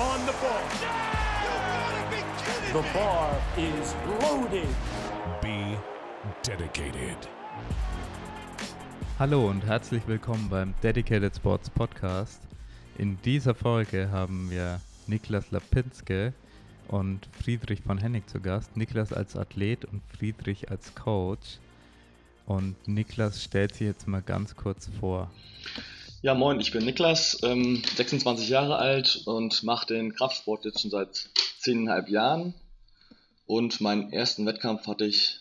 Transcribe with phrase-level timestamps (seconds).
[0.00, 0.62] on the ball.
[2.72, 4.68] The bar is loaded.
[5.42, 5.76] Be
[6.42, 7.18] dedicated.
[9.18, 12.40] Hallo und herzlich willkommen beim Dedicated Sports Podcast.
[12.96, 16.32] In dieser Folge haben wir Niklas Lapinske
[16.88, 18.78] und Friedrich von Hennig zu Gast.
[18.78, 21.58] Niklas als Athlet und Friedrich als Coach.
[22.46, 25.30] Und Niklas stellt sich jetzt mal ganz kurz vor.
[26.22, 30.90] Ja, moin, ich bin Niklas, ähm, 26 Jahre alt und mache den Kraftsport jetzt schon
[30.90, 32.54] seit 10,5 Jahren.
[33.46, 35.40] Und meinen ersten Wettkampf hatte ich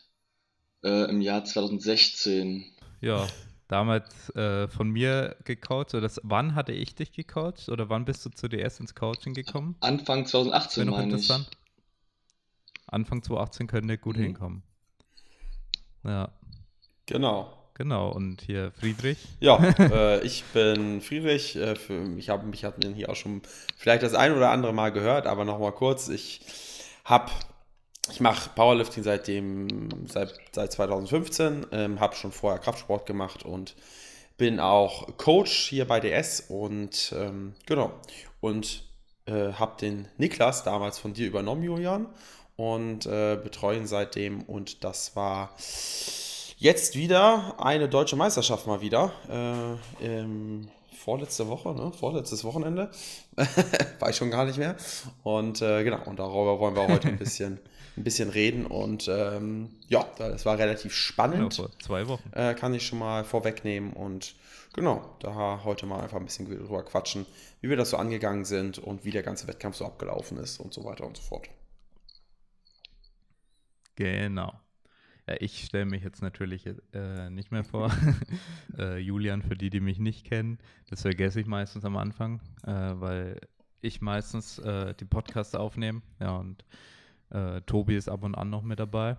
[0.83, 2.63] äh, im Jahr 2016.
[3.01, 3.27] Ja,
[3.67, 5.93] damals äh, von mir gecoacht.
[5.93, 7.67] Oder das, wann hatte ich dich gecoacht?
[7.67, 9.75] Oder wann bist du zu DS ins Coaching gekommen?
[9.81, 11.27] Anfang 2018, Wäre noch meine ich.
[11.27, 11.49] interessant.
[12.87, 14.21] Anfang 2018 könnte gut Mhm.
[14.23, 14.63] hinkommen.
[16.05, 16.31] Ja,
[17.05, 17.58] Genau.
[17.79, 18.11] Genau.
[18.11, 19.17] Und hier Friedrich.
[19.39, 21.55] Ja, äh, ich bin Friedrich.
[21.55, 23.41] Äh, für, ich habe mich hatten hier auch schon
[23.75, 26.09] vielleicht das ein oder andere Mal gehört, aber nochmal kurz.
[26.09, 26.41] Ich
[27.05, 27.31] habe,
[28.11, 33.75] ich mache Powerlifting seitdem seit, seit 2015, ähm, habe schon vorher Kraftsport gemacht und
[34.37, 37.91] bin auch Coach hier bei DS und ähm, genau
[38.41, 38.83] und
[39.25, 42.07] äh, habe den Niklas damals von dir übernommen, Julian,
[42.55, 45.53] und äh, betreue ihn seitdem und das war
[46.61, 49.13] Jetzt wieder eine deutsche Meisterschaft mal wieder.
[50.01, 51.93] Äh, ähm, vorletzte Woche, ne?
[51.93, 52.91] Vorletztes Wochenende.
[53.99, 54.75] Weiß schon gar nicht mehr.
[55.23, 57.61] Und äh, genau, und darüber wollen wir heute ein bisschen,
[57.95, 58.65] ein bisschen reden.
[58.65, 61.53] Und ähm, ja, das war relativ spannend.
[61.53, 62.29] vor zwei Wochen.
[62.33, 63.93] Äh, kann ich schon mal vorwegnehmen.
[63.93, 64.35] Und
[64.73, 67.25] genau, da heute mal einfach ein bisschen drüber quatschen,
[67.61, 70.73] wie wir das so angegangen sind und wie der ganze Wettkampf so abgelaufen ist und
[70.73, 71.47] so weiter und so fort.
[73.95, 74.51] Genau.
[75.29, 77.91] Ja, ich stelle mich jetzt natürlich äh, nicht mehr vor.
[78.79, 80.57] äh, Julian, für die, die mich nicht kennen,
[80.89, 83.39] das vergesse ich meistens am Anfang, äh, weil
[83.81, 86.01] ich meistens äh, die Podcasts aufnehme.
[86.19, 86.65] Ja, und
[87.29, 89.17] äh, Tobi ist ab und an noch mit dabei.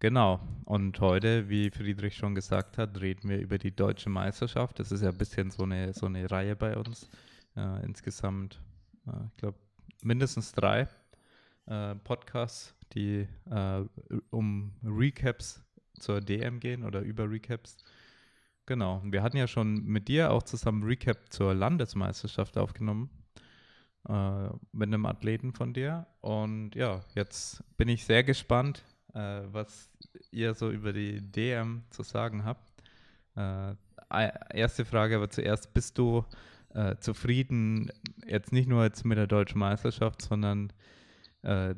[0.00, 0.40] Genau.
[0.66, 4.80] Und heute, wie Friedrich schon gesagt hat, reden wir über die deutsche Meisterschaft.
[4.80, 7.08] Das ist ja ein bisschen so eine, so eine Reihe bei uns.
[7.56, 8.60] Äh, insgesamt,
[9.06, 9.58] äh, ich glaube,
[10.02, 10.88] mindestens drei
[11.66, 13.84] äh, Podcasts, die äh,
[14.30, 15.64] um Recaps
[15.98, 17.76] zur DM gehen oder über Recaps.
[18.66, 19.02] Genau.
[19.04, 23.10] Wir hatten ja schon mit dir auch zusammen Recap zur Landesmeisterschaft aufgenommen.
[24.08, 26.06] Äh, mit einem Athleten von dir.
[26.20, 29.90] Und ja, jetzt bin ich sehr gespannt, äh, was
[30.32, 32.72] ihr so über die DM zu sagen habt.
[33.36, 33.74] Äh,
[34.08, 36.24] ei- erste Frage aber zuerst, bist du
[36.74, 37.92] äh, zufrieden,
[38.26, 40.72] jetzt nicht nur jetzt mit der deutschen Meisterschaft, sondern
[41.42, 41.74] äh,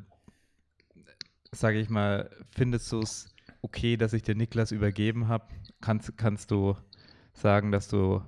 [1.55, 5.45] sage ich mal, findest du es okay, dass ich dir Niklas übergeben habe?
[5.81, 6.75] Kannst, kannst du
[7.33, 8.21] sagen, dass du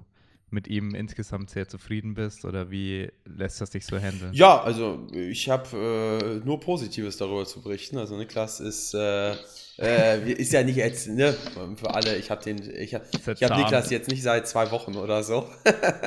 [0.49, 4.31] mit ihm insgesamt sehr zufrieden bist oder wie lässt das dich so handeln?
[4.33, 7.97] Ja, also ich habe äh, nur Positives darüber zu berichten.
[7.97, 9.33] Also Niklas ist, äh,
[9.77, 11.35] äh, ist ja nicht jetzt, ne,
[11.75, 13.57] für alle, ich habe den, ich habe hab.
[13.57, 15.49] Niklas jetzt nicht seit zwei Wochen oder so,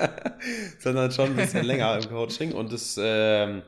[0.78, 3.62] sondern schon ein bisschen länger im Coaching und das, ähm,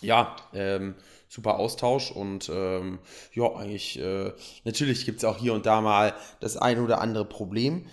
[0.00, 0.94] ja, ähm,
[1.30, 2.98] super Austausch und ähm,
[3.32, 4.32] ja, eigentlich, äh,
[4.64, 7.84] natürlich gibt es auch hier und da mal das ein oder andere Problemchen,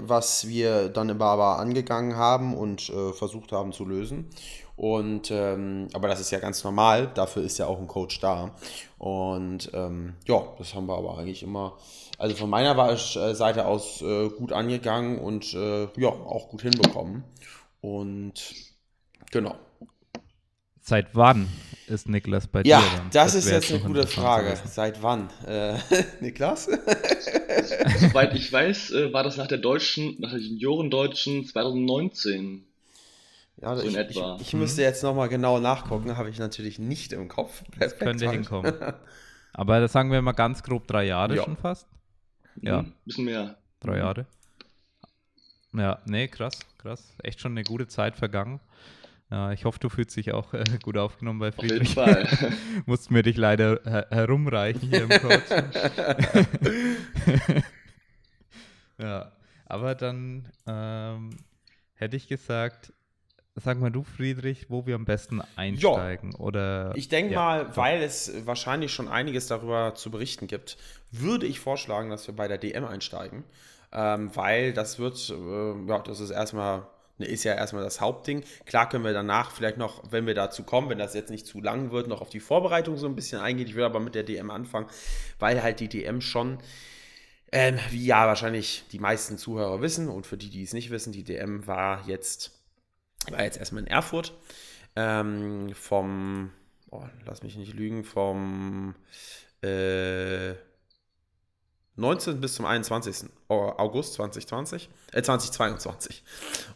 [0.00, 4.28] was wir dann immer aber angegangen haben und äh, versucht haben zu lösen.
[4.74, 8.54] Und ähm, aber das ist ja ganz normal, dafür ist ja auch ein Coach da.
[8.98, 11.78] Und ähm, ja, das haben wir aber eigentlich immer,
[12.18, 17.22] also von meiner äh, Seite aus äh, gut angegangen und äh, ja, auch gut hinbekommen.
[17.80, 18.54] Und
[19.30, 19.54] genau.
[20.88, 21.48] Seit wann
[21.88, 22.86] ist Niklas bei Ja, dir?
[22.96, 23.10] dann?
[23.10, 24.56] das, ist wär jetzt eine gute Frage.
[24.66, 25.28] Seit wann?
[25.44, 25.78] Äh,
[26.20, 26.66] Niklas?
[26.66, 32.62] Soweit ich weiß, äh, war das nach der deutschen, nach der Juniorendeutschen 2019.
[33.60, 34.36] Ja, So in ich, etwa.
[34.38, 37.64] Ich, ich müsste jetzt nochmal genau nachgucken, habe ich natürlich nicht im Kopf.
[37.72, 38.72] Perfekt, könnte hinkommen.
[39.54, 41.42] Aber das sagen wir mal ganz grob drei Jahre Ja.
[41.42, 41.88] schon fast.
[42.62, 42.78] Ja.
[42.82, 43.56] Hm, bisschen mehr.
[43.80, 43.98] Drei Mhm.
[43.98, 44.26] Jahre.
[45.72, 47.12] Ja, nee, krass, krass.
[47.24, 48.60] Echt schon eine gute Zeit vergangen.
[49.30, 51.94] Ja, ich hoffe, du fühlst dich auch äh, gut aufgenommen bei Auf jeden Friedrich.
[51.94, 52.28] Fall.
[52.86, 55.64] Mussten wir dich leider her herumreichen hier im Coaching.
[58.98, 59.32] ja,
[59.66, 61.30] aber dann ähm,
[61.94, 62.92] hätte ich gesagt,
[63.56, 66.34] sag mal du, Friedrich, wo wir am besten einsteigen.
[66.36, 67.76] Oder Ich denke ja, mal, so.
[67.78, 70.76] weil es wahrscheinlich schon einiges darüber zu berichten gibt,
[71.10, 73.44] würde ich vorschlagen, dass wir bei der DM einsteigen.
[73.92, 76.86] Ähm, weil das wird, äh, ja, das ist erstmal,
[77.18, 78.44] ist ja erstmal das Hauptding.
[78.66, 81.60] Klar können wir danach vielleicht noch, wenn wir dazu kommen, wenn das jetzt nicht zu
[81.60, 83.66] lang wird, noch auf die Vorbereitung so ein bisschen eingehen.
[83.66, 84.88] Ich will aber mit der DM anfangen,
[85.38, 86.58] weil halt die DM schon
[87.52, 91.12] ähm, wie ja wahrscheinlich die meisten Zuhörer wissen und für die, die es nicht wissen,
[91.12, 92.52] die DM war jetzt,
[93.30, 94.34] war jetzt erstmal in Erfurt.
[94.96, 96.52] ähm, vom,
[96.90, 98.94] oh, lass mich nicht lügen, vom
[99.62, 100.54] äh,
[101.96, 102.40] 19.
[102.40, 103.30] bis zum 21.
[103.48, 106.22] August 2020, äh, 2022.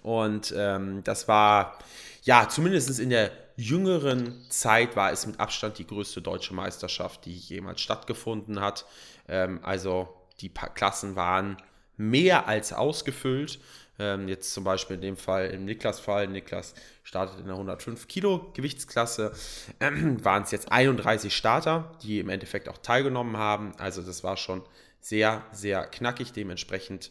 [0.03, 1.79] Und ähm, das war,
[2.23, 7.37] ja, zumindest in der jüngeren Zeit war es mit Abstand die größte deutsche Meisterschaft, die
[7.37, 8.87] jemals stattgefunden hat.
[9.29, 10.09] Ähm, also
[10.41, 11.59] die Klassen waren
[11.99, 13.61] mehr als ausgefüllt.
[13.99, 18.51] Ähm, jetzt zum Beispiel in dem Fall, im Niklas-Fall, Niklas startet in der 105 Kilo
[18.55, 19.33] Gewichtsklasse,
[19.79, 23.75] ähm, waren es jetzt 31 Starter, die im Endeffekt auch teilgenommen haben.
[23.77, 24.63] Also das war schon
[25.01, 26.33] sehr, sehr knackig.
[26.33, 27.11] Dementsprechend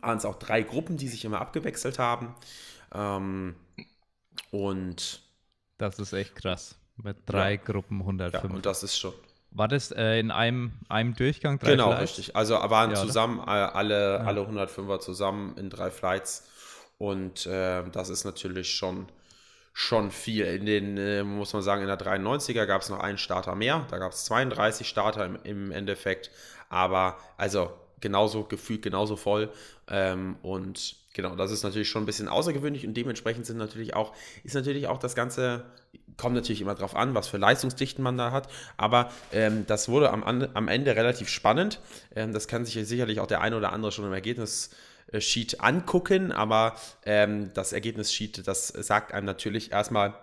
[0.00, 2.34] waren es auch drei Gruppen, die sich immer abgewechselt haben.
[2.94, 3.54] Ähm,
[4.50, 5.22] und
[5.78, 6.76] das ist echt krass.
[6.96, 7.56] Mit drei ja.
[7.56, 8.44] Gruppen 105.
[8.44, 9.14] Ja, und das ist schon
[9.54, 11.58] war das äh, in einem, einem Durchgang?
[11.58, 12.02] Drei genau, Flights?
[12.02, 12.36] richtig.
[12.36, 14.16] Also waren ja, zusammen äh, alle, ja.
[14.18, 16.48] alle 105er zusammen in drei Flights.
[16.98, 19.08] Und äh, das ist natürlich schon,
[19.72, 20.46] schon viel.
[20.46, 23.86] In den, äh, muss man sagen, in der 93er gab es noch einen Starter mehr.
[23.90, 26.30] Da gab es 32 Starter im, im Endeffekt.
[26.72, 27.70] Aber also
[28.00, 29.50] genauso gefühlt, genauso voll.
[29.88, 34.12] Ähm, und genau, das ist natürlich schon ein bisschen außergewöhnlich und dementsprechend sind natürlich auch,
[34.42, 35.64] ist natürlich auch das Ganze
[36.16, 38.48] kommt natürlich immer darauf an, was für Leistungsdichten man da hat.
[38.76, 41.80] Aber ähm, das wurde am, am Ende relativ spannend.
[42.14, 46.32] Ähm, das kann sich sicherlich auch der eine oder andere schon im Ergebnis-Sheet angucken.
[46.32, 50.14] Aber ähm, das Ergebnis-Sheet, das sagt einem natürlich erstmal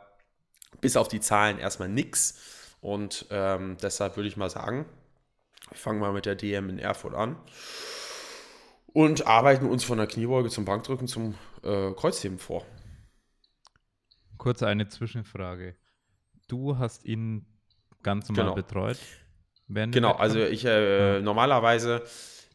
[0.81, 2.39] bis auf die Zahlen erstmal nichts.
[2.81, 4.85] Und ähm, deshalb würde ich mal sagen,
[5.67, 7.35] wir fangen mal mit der DM in Erfurt an
[8.87, 12.65] und arbeiten uns von der Kniebeuge zum Bankdrücken zum äh, Kreuzheben vor.
[14.37, 15.75] Kurz eine Zwischenfrage.
[16.47, 17.45] Du hast ihn
[18.03, 18.55] ganz normal genau.
[18.55, 18.97] betreut?
[19.67, 21.21] Genau, also ich äh, ja.
[21.21, 22.03] normalerweise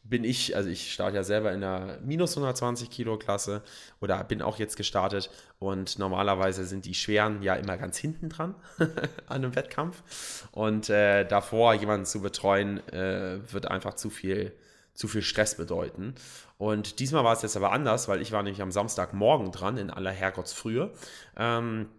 [0.07, 3.63] bin ich, also ich starte ja selber in der minus 120 Kilo Klasse
[3.99, 8.55] oder bin auch jetzt gestartet und normalerweise sind die Schweren ja immer ganz hinten dran
[8.77, 14.53] an einem Wettkampf und äh, davor jemanden zu betreuen äh, wird einfach zu viel,
[14.93, 16.13] zu viel Stress bedeuten
[16.57, 19.89] und diesmal war es jetzt aber anders, weil ich war nämlich am Samstagmorgen dran, in
[19.89, 20.91] aller Herrgottsfrühe.
[21.35, 21.89] Ähm,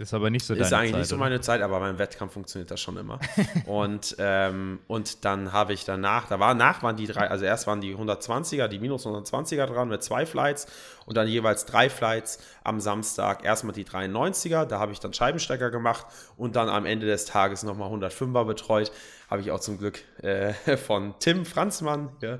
[0.00, 1.98] das ist aber nicht so deine Ist eigentlich Zeit, nicht so meine Zeit, aber beim
[1.98, 3.20] Wettkampf funktioniert das schon immer.
[3.66, 7.66] und, ähm, und dann habe ich danach, da war nach waren die drei, also erst
[7.66, 10.66] waren die 120er, die minus 120er dran mit zwei Flights
[11.04, 13.44] und dann jeweils drei Flights am Samstag.
[13.44, 16.06] Erstmal die 93er, da habe ich dann Scheibenstecker gemacht
[16.38, 18.92] und dann am Ende des Tages nochmal 105er betreut.
[19.28, 22.38] Habe ich auch zum Glück äh, von Tim Franzmann, ja,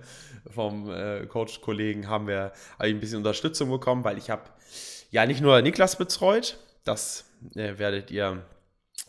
[0.50, 4.44] vom äh, Coach-Kollegen, haben wir ein bisschen Unterstützung bekommen, weil ich habe
[5.10, 8.42] ja nicht nur Niklas betreut, das äh, werdet ihr,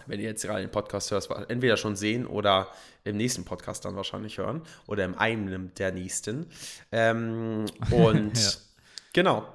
[0.07, 2.68] wenn ihr jetzt gerade den Podcast hört, entweder schon sehen oder
[3.04, 6.48] im nächsten Podcast dann wahrscheinlich hören oder im einem der nächsten.
[6.92, 8.50] Ähm, und ja.
[9.13, 9.48] genau,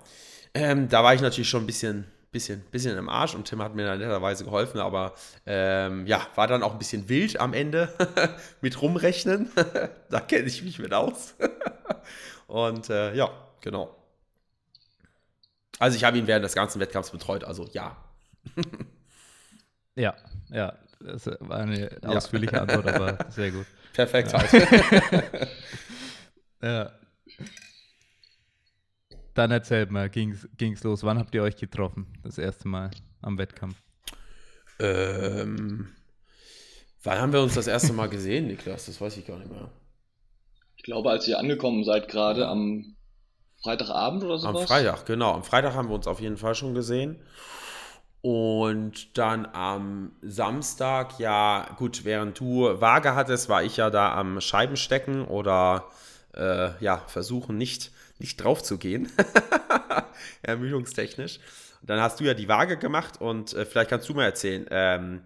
[0.54, 3.74] ähm, da war ich natürlich schon ein bisschen, bisschen, bisschen im Arsch und Tim hat
[3.74, 5.14] mir dann netterweise geholfen, aber
[5.46, 7.92] ähm, ja, war dann auch ein bisschen wild am Ende
[8.60, 9.50] mit rumrechnen.
[10.10, 11.34] da kenne ich mich mit aus.
[12.46, 13.30] und äh, ja,
[13.60, 13.94] genau.
[15.78, 17.96] Also ich habe ihn während des ganzen Wettkampfs betreut, also ja,
[19.94, 20.14] ja,
[20.50, 20.78] ja.
[21.00, 22.62] Das war eine ausführliche ja.
[22.62, 23.66] Antwort, aber sehr gut.
[23.92, 25.48] Perfekt ja.
[26.62, 26.92] ja.
[29.34, 31.02] Dann erzählt mal, ging's, ging's los?
[31.04, 32.06] Wann habt ihr euch getroffen?
[32.22, 33.76] Das erste Mal am Wettkampf?
[34.78, 35.88] Ähm,
[37.02, 38.86] wann haben wir uns das erste Mal gesehen, Niklas?
[38.86, 39.70] Das weiß ich gar nicht mehr.
[40.76, 42.96] Ich glaube, als ihr angekommen seid, gerade am
[43.62, 44.48] Freitagabend oder so.
[44.48, 45.32] Am Freitag, genau.
[45.32, 47.20] Am Freitag haben wir uns auf jeden Fall schon gesehen.
[48.26, 54.40] Und dann am Samstag, ja, gut, während du Waage hattest, war ich ja da am
[54.40, 55.84] Scheibenstecken oder
[56.34, 59.12] äh, ja, versuchen nicht, nicht drauf zu gehen.
[60.42, 61.38] Ermüdungstechnisch.
[61.82, 64.66] Dann hast du ja die Waage gemacht und äh, vielleicht kannst du mal erzählen.
[64.70, 65.22] Ähm,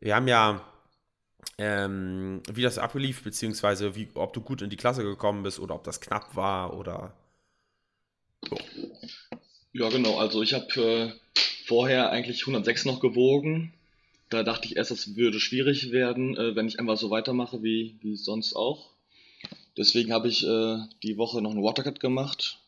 [0.00, 0.62] wir haben ja,
[1.58, 5.74] ähm, wie das ablief, beziehungsweise wie, ob du gut in die Klasse gekommen bist oder
[5.74, 7.12] ob das knapp war oder.
[8.48, 8.56] So.
[9.72, 10.18] Ja, genau.
[10.18, 13.72] Also ich habe äh, vorher eigentlich 106 noch gewogen.
[14.28, 17.96] Da dachte ich erst, es würde schwierig werden, äh, wenn ich einfach so weitermache wie,
[18.00, 18.90] wie sonst auch.
[19.76, 22.58] Deswegen habe ich äh, die Woche noch einen Watercut gemacht.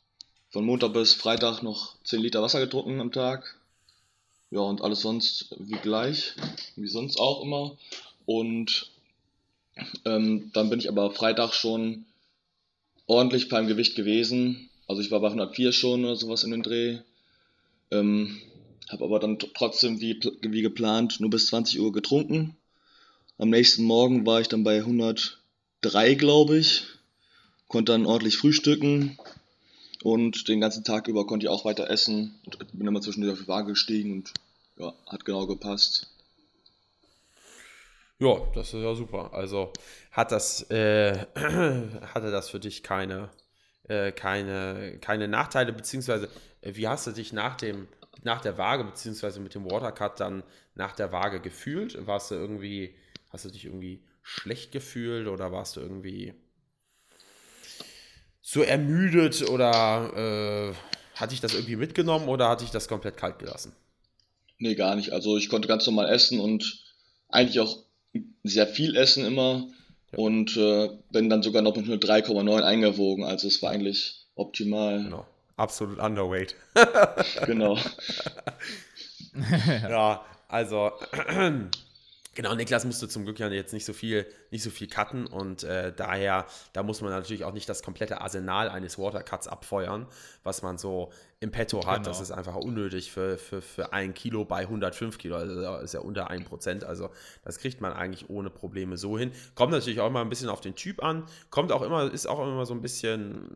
[0.51, 3.57] Von Montag bis Freitag noch 10 Liter Wasser getrunken am Tag.
[4.51, 6.35] Ja, und alles sonst wie gleich,
[6.77, 7.77] wie sonst auch immer.
[8.27, 8.91] Und
[10.05, 12.05] ähm, dann bin ich aber Freitag schon
[13.07, 14.69] ordentlich beim Gewicht gewesen.
[14.93, 16.99] Also ich war bei 104 schon oder sowas in den Dreh.
[17.91, 18.39] Ähm,
[18.91, 22.59] habe aber dann trotzdem wie, wie geplant nur bis 20 Uhr getrunken.
[23.39, 26.85] Am nächsten Morgen war ich dann bei 103, glaube ich.
[27.69, 29.17] Konnte dann ordentlich frühstücken
[30.03, 33.41] und den ganzen Tag über konnte ich auch weiter essen und bin immer zwischendurch auf
[33.41, 34.35] die Waage gestiegen und
[34.77, 36.09] ja, hat genau gepasst.
[38.19, 39.33] Ja, das ist ja super.
[39.33, 39.73] Also
[40.11, 43.31] hat das, äh, hatte das für dich keine,
[43.93, 46.29] äh, keine, keine Nachteile, beziehungsweise
[46.63, 47.89] äh, wie hast du dich nach dem,
[48.23, 50.43] nach der Waage, beziehungsweise mit dem Watercut dann
[50.75, 52.07] nach der Waage gefühlt?
[52.07, 52.95] Warst du irgendwie,
[53.31, 56.35] hast du dich irgendwie schlecht gefühlt oder warst du irgendwie
[58.41, 60.75] so ermüdet oder äh,
[61.21, 63.75] hat dich das irgendwie mitgenommen oder hat dich das komplett kalt gelassen?
[64.59, 65.13] Nee, gar nicht.
[65.13, 66.85] Also ich konnte ganz normal essen und
[67.29, 67.79] eigentlich auch
[68.43, 69.69] sehr viel essen immer
[70.13, 70.19] ja.
[70.19, 73.25] und äh, bin dann sogar noch mit nur 3,9 eingewogen.
[73.25, 75.05] Also es war eigentlich optimal.
[75.05, 75.27] Genau.
[75.57, 76.55] Absolut underweight.
[77.47, 77.77] genau.
[79.89, 80.93] ja, also
[82.35, 85.65] Genau, Niklas musste zum Glück ja jetzt nicht so viel, nicht so viel cutten und
[85.65, 90.07] äh, daher, da muss man natürlich auch nicht das komplette Arsenal eines Watercuts abfeuern,
[90.43, 91.99] was man so im Petto hat.
[91.99, 92.09] Genau.
[92.09, 95.37] Das ist einfach unnötig für, für, für ein Kilo bei 105 Kilo.
[95.37, 96.85] Also das ist ja unter 1%.
[96.85, 97.11] Also
[97.45, 99.33] das kriegt man eigentlich ohne Probleme so hin.
[99.55, 101.25] Kommt natürlich auch immer ein bisschen auf den Typ an.
[101.51, 103.49] Kommt auch immer, ist auch immer so ein bisschen,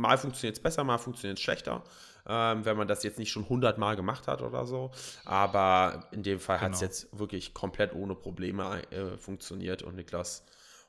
[0.00, 1.82] mal funktioniert es besser, mal funktioniert es schlechter
[2.26, 4.90] ähm, wenn man das jetzt nicht schon 100 Mal gemacht hat oder so.
[5.24, 6.66] Aber in dem Fall genau.
[6.66, 10.44] hat es jetzt wirklich komplett ohne Probleme äh, funktioniert und Niklas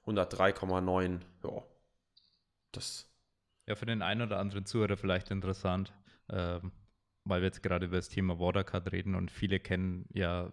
[0.06, 1.64] 103,9, ja,
[2.72, 3.10] das.
[3.68, 5.94] Ja, für den einen oder anderen Zuhörer vielleicht interessant,
[6.30, 6.72] ähm,
[7.24, 10.52] weil wir jetzt gerade über das Thema Watercard reden und viele kennen ja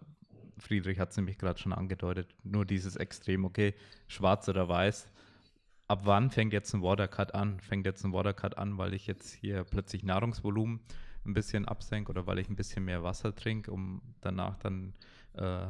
[0.57, 3.73] Friedrich hat es nämlich gerade schon angedeutet, nur dieses Extrem, okay,
[4.07, 5.09] schwarz oder weiß,
[5.87, 7.59] ab wann fängt jetzt ein Watercut an?
[7.59, 10.79] Fängt jetzt ein Watercut an, weil ich jetzt hier plötzlich Nahrungsvolumen
[11.25, 14.93] ein bisschen absenke oder weil ich ein bisschen mehr Wasser trinke, um danach dann,
[15.35, 15.67] äh,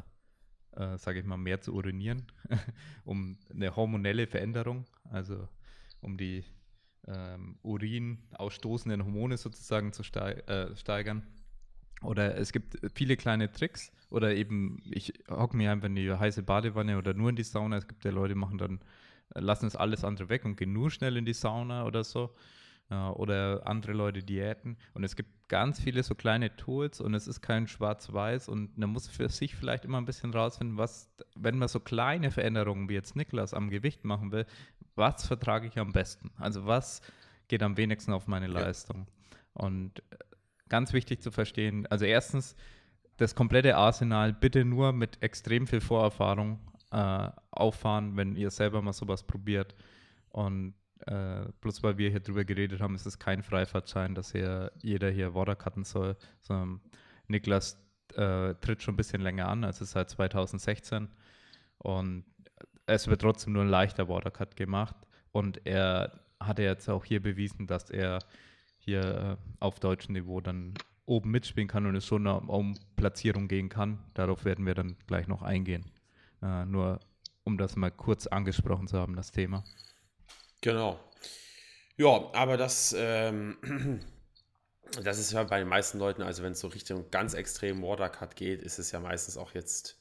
[0.71, 2.25] äh, sage ich mal, mehr zu urinieren,
[3.05, 5.47] um eine hormonelle Veränderung, also
[6.01, 6.43] um die
[7.07, 11.23] ähm, Urin ausstoßenden Hormone sozusagen zu steig äh, steigern.
[12.01, 13.91] Oder es gibt viele kleine Tricks.
[14.09, 17.77] Oder eben, ich hocke mir einfach in die heiße Badewanne oder nur in die Sauna.
[17.77, 18.81] Es gibt ja Leute, die machen dann
[19.35, 22.33] lassen es alles andere weg und gehen nur schnell in die Sauna oder so.
[22.89, 24.77] oder andere Leute Diäten.
[24.93, 28.89] Und es gibt ganz viele so kleine Tools und es ist kein Schwarz-Weiß und man
[28.89, 32.93] muss für sich vielleicht immer ein bisschen rausfinden, was, wenn man so kleine Veränderungen wie
[32.93, 34.45] jetzt Niklas am Gewicht machen will,
[34.95, 36.31] was vertrage ich am besten?
[36.37, 37.01] Also was
[37.47, 39.07] geht am wenigsten auf meine Leistung?
[39.55, 39.65] Ja.
[39.65, 40.17] Und äh,
[40.69, 42.55] ganz wichtig zu verstehen, also erstens,
[43.17, 46.59] das komplette Arsenal bitte nur mit extrem viel Vorerfahrung
[46.91, 49.75] äh, auffahren, wenn ihr selber mal sowas probiert.
[50.29, 50.73] Und
[51.05, 55.09] äh, bloß weil wir hier drüber geredet haben, ist es kein Freifahrtschein, dass hier jeder
[55.09, 56.81] hier Watercutten soll, sondern
[57.27, 57.77] Niklas
[58.15, 61.09] äh, tritt schon ein bisschen länger an, also seit 2016.
[61.77, 62.25] Und
[62.85, 64.95] es wird trotzdem nur ein leichter Watercut gemacht.
[65.31, 68.19] Und er hat jetzt auch hier bewiesen, dass er
[68.77, 70.73] hier äh, auf deutschem Niveau dann
[71.05, 73.99] oben mitspielen kann und es schon um Platzierung gehen kann.
[74.13, 75.85] Darauf werden wir dann gleich noch eingehen.
[76.41, 76.99] Äh, nur
[77.43, 79.63] um das mal kurz angesprochen zu haben, das Thema.
[80.61, 80.99] Genau.
[81.97, 83.57] Ja, aber das, ähm,
[85.03, 88.35] das ist ja bei den meisten Leuten, also wenn es so Richtung ganz extrem Watercut
[88.35, 89.99] geht, ist es ja meistens auch jetzt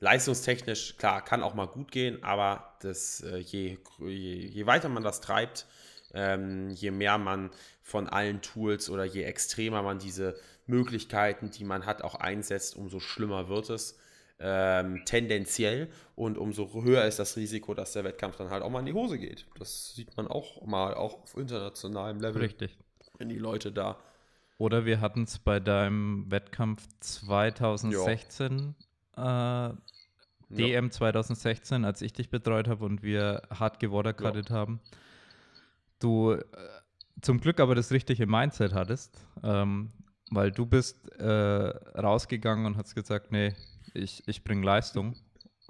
[0.00, 5.02] leistungstechnisch, klar, kann auch mal gut gehen, aber das, äh, je, je, je, weiter man
[5.02, 5.66] das treibt,
[6.12, 7.50] ähm, je mehr man
[7.82, 12.98] von allen Tools oder je extremer man diese Möglichkeiten, die man hat, auch einsetzt, umso
[12.98, 13.99] schlimmer wird es
[14.40, 18.80] ähm, tendenziell und umso höher ist das Risiko, dass der Wettkampf dann halt auch mal
[18.80, 19.46] in die Hose geht.
[19.58, 22.40] Das sieht man auch mal, auch auf internationalem Level.
[22.42, 22.78] Richtig.
[23.18, 23.98] Wenn die Leute da.
[24.56, 28.74] Oder wir hatten es bei deinem Wettkampf 2016,
[29.16, 29.70] äh,
[30.48, 30.90] DM ja.
[30.90, 34.56] 2016, als ich dich betreut habe und wir hart gewatercuttet ja.
[34.56, 34.80] haben.
[35.98, 36.42] Du äh,
[37.20, 39.92] zum Glück aber das richtige Mindset hattest, ähm,
[40.30, 43.54] weil du bist äh, rausgegangen und hast gesagt, nee,
[43.94, 45.14] ich, ich bringe Leistung.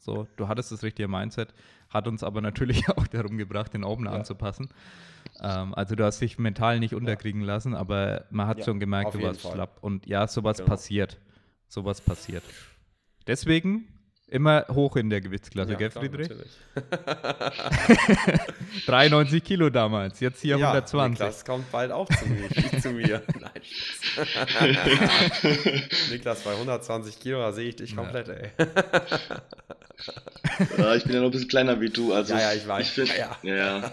[0.01, 1.53] So, du hattest das richtige Mindset,
[1.91, 4.19] hat uns aber natürlich auch darum gebracht, den Opener ja.
[4.19, 4.71] anzupassen.
[5.41, 7.49] Ähm, also du hast dich mental nicht unterkriegen ja.
[7.49, 9.53] lassen, aber man hat ja, schon gemerkt, du warst Fall.
[9.53, 9.79] schlapp.
[9.83, 10.71] Und ja, sowas genau.
[10.71, 11.19] passiert.
[11.69, 12.43] Sowas passiert.
[13.27, 13.87] Deswegen
[14.31, 16.31] immer hoch in der Gewichtsklasse, ja, gell, Friedrich?
[18.87, 21.19] 93 Kilo damals, jetzt hier ja, 120.
[21.19, 22.81] Das kommt bald auch zu mir.
[22.81, 23.23] zu mir.
[24.61, 24.77] Nein,
[26.11, 28.35] Niklas, bei 120 Kilo, da sehe ich dich komplett, ja.
[28.35, 28.51] ey.
[30.79, 32.13] ja, ich bin ja noch ein bisschen kleiner wie du.
[32.13, 32.87] Also ja, ja, ich weiß.
[32.87, 33.37] Ich find, ja.
[33.43, 33.93] ja.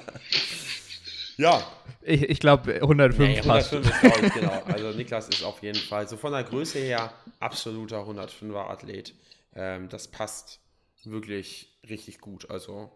[1.37, 1.63] Ja.
[2.01, 4.63] Ich, ich glaube 105 nee, 105 ist, glaube ich, genau.
[4.65, 9.13] Also Niklas ist auf jeden Fall, so von der Größe her, absoluter 105er Athlet.
[9.57, 10.59] Ähm, das passt
[11.03, 12.49] wirklich richtig gut.
[12.49, 12.91] Also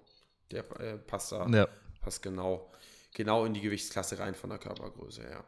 [0.51, 1.68] der äh, passt da, ja.
[2.01, 2.72] passt genau,
[3.13, 5.44] genau in die Gewichtsklasse rein von der Körpergröße her.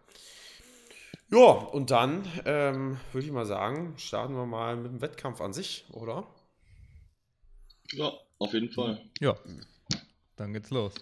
[1.29, 5.53] Ja, und dann ähm, würde ich mal sagen, starten wir mal mit dem Wettkampf an
[5.53, 6.27] sich, oder?
[7.91, 8.99] Ja, auf jeden Fall.
[9.19, 9.35] Ja,
[10.35, 10.93] dann geht's los.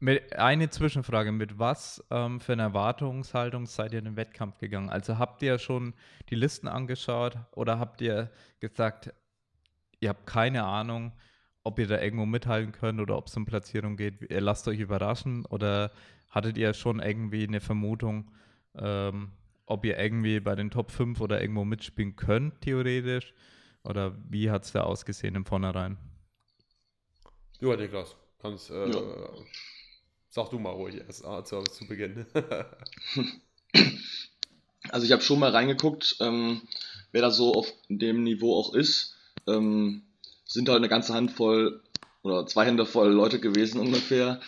[0.00, 4.90] Mit, eine Zwischenfrage, mit was ähm, für einer Erwartungshaltung seid ihr in den Wettkampf gegangen?
[4.90, 5.94] Also habt ihr schon
[6.28, 8.30] die Listen angeschaut oder habt ihr
[8.60, 9.12] gesagt,
[10.00, 11.12] ihr habt keine Ahnung,
[11.64, 14.30] ob ihr da irgendwo mithalten könnt oder ob es um Platzierung geht?
[14.30, 15.90] Ihr lasst euch überraschen oder
[16.28, 18.30] hattet ihr schon irgendwie eine Vermutung,
[18.74, 19.32] ähm,
[19.66, 23.34] ob ihr irgendwie bei den Top 5 oder irgendwo mitspielen könnt, theoretisch?
[23.84, 25.96] Oder wie hat es da ausgesehen im Vornherein?
[27.60, 29.00] Ja, Niklas, kannst, äh, Ja.
[30.30, 32.26] sag du mal ruhig erst ah, zu, zu Beginn.
[34.90, 36.62] Also ich habe schon mal reingeguckt, ähm,
[37.12, 39.16] wer da so auf dem Niveau auch ist.
[39.46, 40.02] Ähm,
[40.46, 41.82] sind halt eine ganze Handvoll
[42.22, 44.40] oder zwei Hände voll Leute gewesen ungefähr,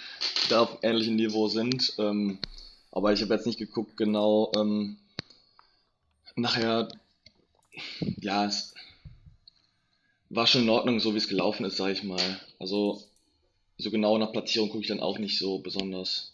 [0.44, 1.94] die da auf ähnlichem Niveau sind.
[1.98, 2.38] Ähm,
[2.90, 4.50] aber ich habe jetzt nicht geguckt genau.
[4.56, 4.96] Ähm,
[6.36, 6.88] nachher,
[8.00, 8.74] ja, es
[10.30, 12.40] war schon in Ordnung, so wie es gelaufen ist, sage ich mal.
[12.58, 13.02] Also
[13.80, 16.32] so genau nach Platzierung gucke ich dann auch nicht so besonders.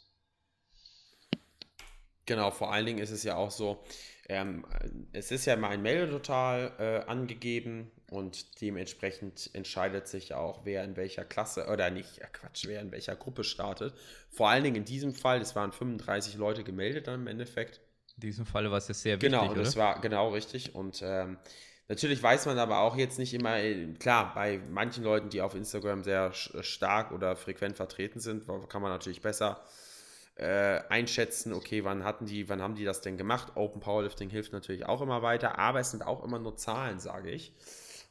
[2.26, 3.84] Genau, vor allen Dingen ist es ja auch so,
[4.28, 4.66] ähm,
[5.12, 10.96] es ist ja mal ein Meldetotal äh, angegeben und dementsprechend entscheidet sich auch, wer in
[10.96, 13.94] welcher Klasse, oder nicht, äh, Quatsch, wer in welcher Gruppe startet.
[14.28, 17.80] Vor allen Dingen in diesem Fall, es waren 35 Leute gemeldet dann im Endeffekt.
[18.16, 19.62] In diesem Fall war es ja sehr wichtig, Genau, oder?
[19.62, 20.74] das war genau richtig.
[20.74, 21.38] Und ähm,
[21.88, 25.54] natürlich weiß man aber auch jetzt nicht immer, äh, klar, bei manchen Leuten, die auf
[25.54, 29.60] Instagram sehr sch- stark oder frequent vertreten sind, kann man natürlich besser
[30.36, 33.52] äh, einschätzen, okay, wann hatten die, wann haben die das denn gemacht?
[33.56, 37.30] Open Powerlifting hilft natürlich auch immer weiter, aber es sind auch immer nur Zahlen, sage
[37.30, 37.52] ich.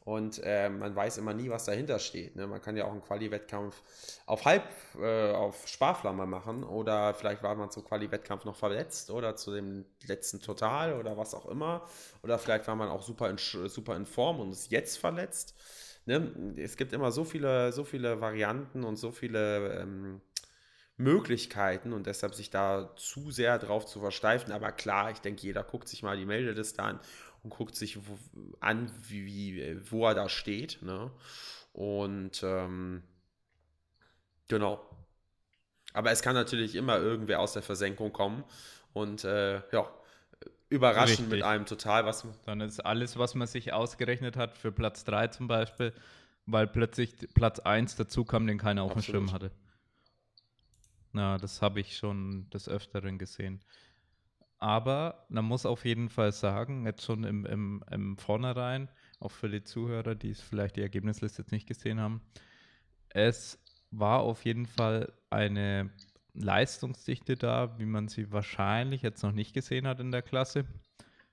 [0.06, 2.36] Und äh, man weiß immer nie, was dahinter steht.
[2.36, 2.46] Ne?
[2.46, 3.82] Man kann ja auch einen Quali-Wettkampf
[4.28, 4.64] auf halb,
[5.02, 9.84] äh, auf Sparflamme machen oder vielleicht war man zum Quali-Wettkampf noch verletzt oder zu dem
[10.06, 11.88] letzten Total oder was auch immer.
[12.22, 15.56] Oder vielleicht war man auch super in, super in Form und ist jetzt verletzt.
[16.06, 16.54] Ne?
[16.56, 20.22] Es gibt immer so viele, so viele Varianten und so viele ähm,
[20.98, 24.54] Möglichkeiten und deshalb sich da zu sehr drauf zu versteifen.
[24.54, 27.00] Aber klar, ich denke, jeder guckt sich mal die Meldeliste an
[27.46, 28.00] und guckt sich
[28.60, 30.82] an, wie, wie, wo er da steht.
[30.82, 31.12] Ne?
[31.74, 33.04] Und ähm,
[34.48, 34.84] genau.
[35.94, 38.44] Aber es kann natürlich immer irgendwer aus der Versenkung kommen
[38.94, 39.88] und äh, ja,
[40.70, 41.46] überraschen mit Richtig.
[41.46, 45.48] einem total, was Dann ist alles, was man sich ausgerechnet hat, für Platz 3 zum
[45.48, 45.94] Beispiel,
[46.48, 49.04] weil plötzlich Platz 1 dazu kam, den keiner auf dem.
[49.04, 49.52] Schirm hatte.
[51.14, 53.62] Na, das habe ich schon des Öfteren gesehen.
[54.60, 58.90] Aber man muss auf jeden Fall sagen, jetzt schon im, im, im Vornherein,
[59.20, 62.22] auch für die Zuhörer, die es vielleicht die Ergebnisliste jetzt nicht gesehen haben,
[63.10, 63.60] es
[63.92, 65.92] war auf jeden Fall eine
[66.34, 70.66] Leistungsdichte da, wie man sie wahrscheinlich jetzt noch nicht gesehen hat in der Klasse,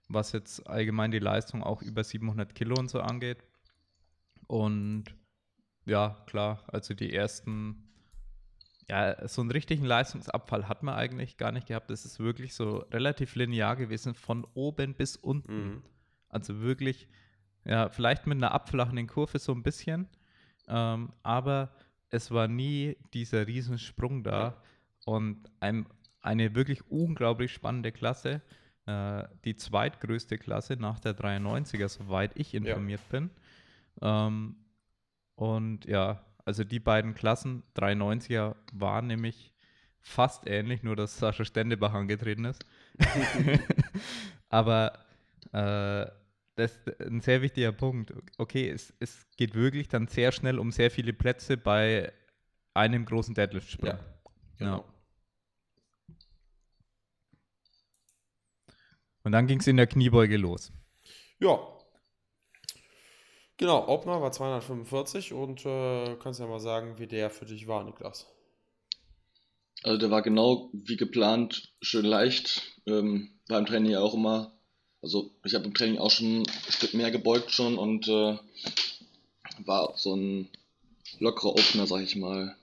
[0.08, 3.38] was jetzt allgemein die Leistung auch über 700 Kilo und so angeht.
[4.46, 5.04] Und
[5.84, 7.91] ja, klar, also die ersten,
[8.88, 11.90] ja, so einen richtigen Leistungsabfall hat man eigentlich gar nicht gehabt.
[11.90, 15.64] Es ist wirklich so relativ linear gewesen, von oben bis unten.
[15.64, 15.82] Mhm.
[16.28, 17.08] Also wirklich,
[17.64, 20.08] ja, vielleicht mit einer abflachenden Kurve so ein bisschen,
[20.68, 21.74] ähm, aber
[22.10, 24.62] es war nie dieser Riesensprung da
[25.04, 25.86] und ein,
[26.20, 28.42] eine wirklich unglaublich spannende Klasse,
[28.86, 33.30] äh, die zweitgrößte Klasse nach der 93er, soweit ich informiert bin.
[34.00, 34.56] Ähm,
[35.34, 39.52] und ja, also die beiden Klassen, 93er, waren nämlich
[40.00, 42.64] fast ähnlich, nur dass Sascha Stendebach angetreten ist.
[44.48, 44.98] Aber
[45.52, 46.06] äh,
[46.56, 48.12] das ist ein sehr wichtiger Punkt.
[48.38, 52.12] Okay, es, es geht wirklich dann sehr schnell um sehr viele Plätze bei
[52.74, 53.90] einem großen Deadlift-Sprung.
[53.90, 54.00] Ja,
[54.58, 54.84] genau.
[59.24, 60.72] Und dann ging es in der Kniebeuge los.
[61.38, 61.58] Ja.
[63.62, 67.84] Genau, Obner war 245 und äh, kannst ja mal sagen, wie der für dich war,
[67.84, 68.26] Niklas.
[69.84, 72.60] Also der war genau wie geplant, schön leicht.
[72.86, 74.52] Ähm, war im Training auch immer.
[75.00, 78.36] Also ich habe im Training auch schon ein Stück mehr gebeugt schon und äh,
[79.64, 80.48] war so ein
[81.20, 82.56] lockerer Opener, sag ich mal.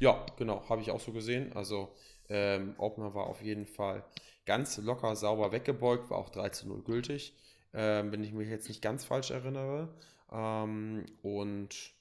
[0.00, 1.52] Ja, genau, habe ich auch so gesehen.
[1.52, 1.94] Also
[2.30, 4.06] ähm, Obner war auf jeden Fall
[4.46, 7.34] ganz locker, sauber weggebeugt, war auch 13-0 gültig,
[7.74, 9.88] ähm, wenn ich mich jetzt nicht ganz falsch erinnere.
[10.30, 11.92] Ähm, und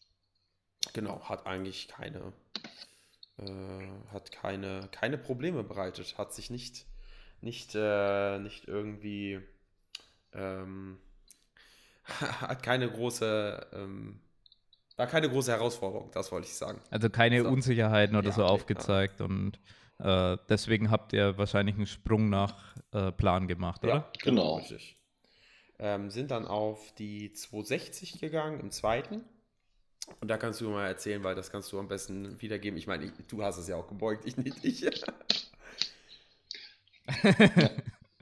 [0.94, 2.34] genau, hat eigentlich keine,
[3.38, 6.86] äh, hat keine, keine Probleme bereitet, hat sich nicht,
[7.42, 9.42] nicht, äh, nicht irgendwie,
[10.34, 11.00] ähm,
[12.42, 14.20] hat keine große, ähm,
[14.98, 16.82] war keine große Herausforderung, das wollte ich sagen.
[16.90, 17.50] Also keine So.
[17.50, 19.60] Unsicherheiten oder Ja, so aufgezeigt und
[20.00, 24.12] äh, deswegen habt ihr wahrscheinlich einen Sprung nach äh, Plan gemacht, oder?
[24.24, 24.56] Genau.
[24.58, 24.98] Richtig.
[25.82, 29.24] Ähm, sind dann auf die 260 gegangen im zweiten.
[30.20, 32.78] Und da kannst du mal erzählen, weil das kannst du am besten wiedergeben.
[32.78, 34.64] Ich meine, ich, du hast es ja auch gebeugt, ich nicht.
[34.64, 34.86] Ich.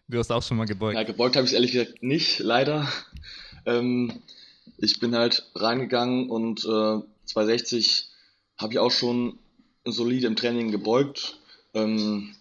[0.09, 0.95] Du hast auch schon mal gebeugt.
[0.95, 2.91] Ja, gebeugt habe ich ehrlich gesagt nicht, leider.
[3.67, 4.23] Ähm,
[4.77, 8.09] ich bin halt reingegangen und äh, 260
[8.57, 9.37] habe ich auch schon
[9.85, 11.37] solide im Training gebeugt.
[11.75, 12.35] Ähm,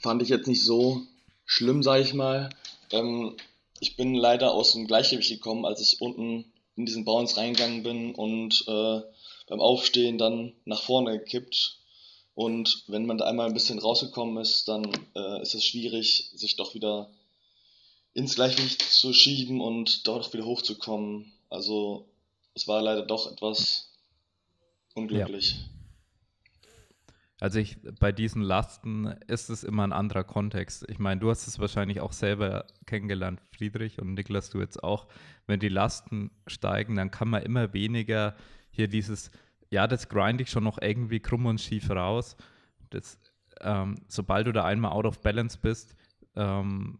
[0.00, 1.02] fand ich jetzt nicht so
[1.44, 2.48] schlimm, sage ich mal.
[2.90, 3.36] Ähm,
[3.80, 8.14] ich bin leider aus dem Gleichgewicht gekommen, als ich unten in diesen Bounce reingegangen bin
[8.14, 9.00] und äh,
[9.46, 11.78] beim Aufstehen dann nach vorne gekippt.
[12.34, 14.84] Und wenn man da einmal ein bisschen rausgekommen ist, dann
[15.14, 17.10] äh, ist es schwierig, sich doch wieder
[18.12, 21.32] ins Gleichgewicht zu schieben und dort auch wieder hochzukommen.
[21.48, 22.06] Also
[22.54, 23.90] es war leider doch etwas
[24.94, 25.54] unglücklich.
[27.38, 30.88] Also ich, bei diesen Lasten ist es immer ein anderer Kontext.
[30.88, 35.06] Ich meine, du hast es wahrscheinlich auch selber kennengelernt, Friedrich und Niklas, du jetzt auch.
[35.46, 38.34] Wenn die Lasten steigen, dann kann man immer weniger
[38.70, 39.30] hier dieses,
[39.70, 42.36] ja, das grind ich schon noch irgendwie krumm und schief raus.
[42.88, 43.18] Das,
[43.60, 45.94] ähm, sobald du da einmal out of balance bist,
[46.36, 46.98] ähm,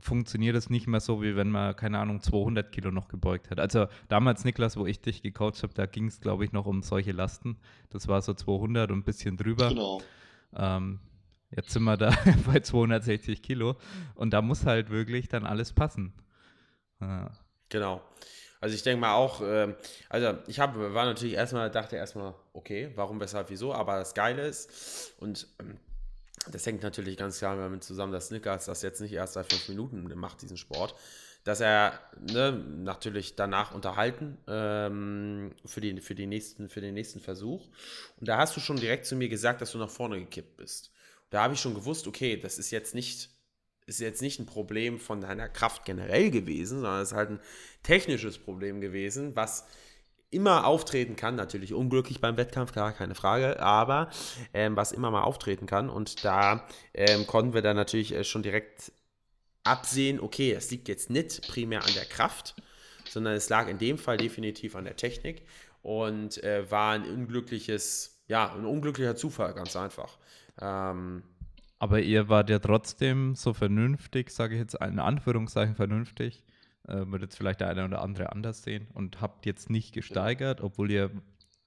[0.00, 3.60] funktioniert es nicht mehr so, wie wenn man, keine Ahnung, 200 Kilo noch gebeugt hat.
[3.60, 6.82] Also damals, Niklas, wo ich dich gecoacht habe, da ging es, glaube ich, noch um
[6.82, 7.56] solche Lasten.
[7.90, 9.68] Das war so 200 und ein bisschen drüber.
[9.68, 10.02] Genau.
[10.56, 11.00] Ähm,
[11.50, 12.14] jetzt sind wir da
[12.46, 13.76] bei 260 Kilo
[14.14, 16.12] und da muss halt wirklich dann alles passen.
[17.00, 17.30] Ja.
[17.68, 18.02] Genau.
[18.60, 19.74] Also ich denke mal auch, ähm,
[20.08, 24.46] also ich habe, war natürlich erstmal, dachte erstmal, okay, warum, weshalb, wieso, aber das Geile
[24.46, 25.76] ist, und ähm,
[26.50, 29.68] das hängt natürlich ganz klar damit zusammen, dass Snickers das jetzt nicht erst seit fünf
[29.68, 30.94] Minuten macht, diesen Sport,
[31.44, 37.20] dass er ne, natürlich danach unterhalten ähm, für, die, für, die nächsten, für den nächsten
[37.20, 37.68] Versuch.
[38.18, 40.90] Und da hast du schon direkt zu mir gesagt, dass du nach vorne gekippt bist.
[41.30, 43.30] Da habe ich schon gewusst, okay, das ist jetzt nicht
[43.86, 47.40] ist jetzt nicht ein Problem von deiner Kraft generell gewesen, sondern es ist halt ein
[47.82, 49.66] technisches Problem gewesen, was
[50.34, 54.10] immer auftreten kann, natürlich unglücklich beim Wettkampf, klar, keine Frage, aber
[54.52, 55.88] ähm, was immer mal auftreten kann.
[55.88, 58.92] Und da ähm, konnten wir dann natürlich äh, schon direkt
[59.62, 62.54] absehen, okay, es liegt jetzt nicht primär an der Kraft,
[63.08, 65.42] sondern es lag in dem Fall definitiv an der Technik
[65.82, 70.18] und äh, war ein unglückliches, ja, ein unglücklicher Zufall, ganz einfach.
[70.60, 71.22] Ähm,
[71.78, 76.44] Aber ihr wart ja trotzdem so vernünftig, sage ich jetzt in Anführungszeichen vernünftig,
[76.88, 80.60] äh, wird jetzt vielleicht der eine oder andere anders sehen und habt jetzt nicht gesteigert,
[80.60, 81.10] obwohl ihr,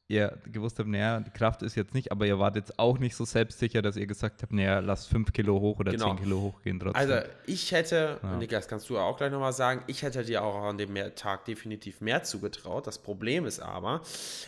[0.10, 3.16] ihr gewusst habt, naja, die Kraft ist jetzt nicht, aber ihr wart jetzt auch nicht
[3.16, 6.16] so selbstsicher, dass ihr gesagt habt, naja, lass 5 Kilo hoch oder Genau.
[6.16, 6.96] 10 Kilo hochgehen trotzdem.
[7.12, 8.38] Also ich hätte, Ja.
[8.38, 12.00] Niklas, kannst du auch gleich nochmal sagen, ich hätte dir auch an dem Tag definitiv
[12.02, 12.88] mehr zugetraut.
[12.88, 14.02] Das Problem ist aber,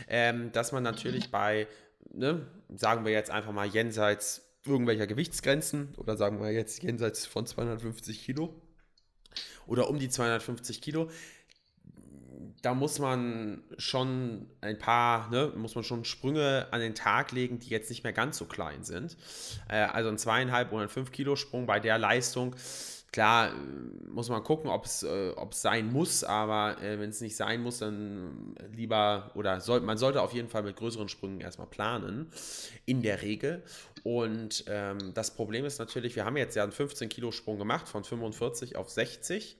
[0.07, 1.67] ähm, dass man natürlich bei,
[2.13, 7.45] ne, sagen wir jetzt einfach mal jenseits irgendwelcher Gewichtsgrenzen oder sagen wir jetzt jenseits von
[7.45, 8.53] 250 Kilo
[9.67, 11.09] oder um die 250 Kilo,
[12.61, 17.59] da muss man schon ein paar, ne, muss man schon Sprünge an den Tag legen,
[17.59, 19.15] die jetzt nicht mehr ganz so klein sind.
[19.69, 22.55] Äh, also ein zweieinhalb oder ein 5 Kilo Sprung bei der Leistung.
[23.11, 23.53] Klar, äh,
[24.07, 27.79] muss man gucken, ob es äh, sein muss, aber äh, wenn es nicht sein muss,
[27.79, 32.31] dann lieber oder soll, man sollte auf jeden Fall mit größeren Sprüngen erstmal planen,
[32.85, 33.63] in der Regel.
[34.03, 37.87] Und ähm, das Problem ist natürlich, wir haben jetzt ja einen 15 Kilo Sprung gemacht
[37.87, 39.57] von 45 auf 60.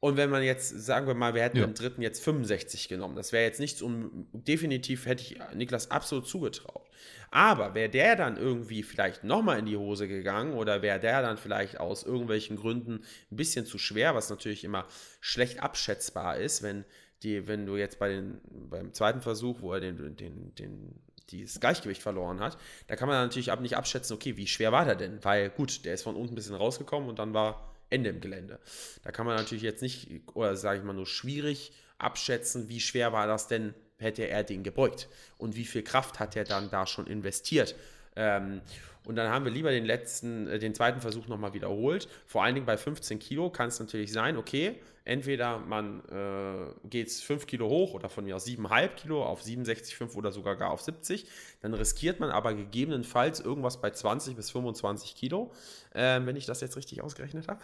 [0.00, 1.64] Und wenn man jetzt, sagen wir mal, wir hätten Ja.
[1.64, 6.28] im dritten jetzt 65 genommen, das wäre jetzt nichts um, definitiv hätte ich Niklas absolut
[6.28, 6.86] zugetraut.
[7.30, 11.36] Aber wäre der dann irgendwie vielleicht nochmal in die Hose gegangen oder wäre der dann
[11.36, 14.86] vielleicht aus irgendwelchen Gründen ein bisschen zu schwer, was natürlich immer
[15.20, 16.84] schlecht abschätzbar ist, wenn
[17.24, 20.94] die, wenn du jetzt bei den, beim zweiten Versuch, wo er den, den, den,
[21.30, 22.56] dieses Gleichgewicht verloren hat,
[22.86, 25.22] da kann man natürlich ab nicht abschätzen, okay, wie schwer war der denn?
[25.24, 28.58] Weil gut, der ist von unten ein bisschen rausgekommen und dann war Ende im Gelände.
[29.02, 33.12] Da kann man natürlich jetzt nicht, oder sage ich mal nur schwierig abschätzen, wie schwer
[33.12, 36.86] war das denn, hätte er den gebeugt und wie viel Kraft hat er dann da
[36.86, 37.74] schon investiert.
[38.18, 38.60] Ähm,
[39.04, 42.08] und dann haben wir lieber den letzten, äh, den zweiten Versuch nochmal wiederholt.
[42.26, 44.74] Vor allen Dingen bei 15 Kilo kann es natürlich sein, okay,
[45.06, 50.14] entweder man äh, geht 5 Kilo hoch oder von mir aus 7,5 Kilo auf 67,5
[50.14, 51.26] oder sogar gar auf 70.
[51.62, 55.52] Dann riskiert man aber gegebenenfalls irgendwas bei 20 bis 25 Kilo,
[55.94, 57.60] ähm, wenn ich das jetzt richtig ausgerechnet habe.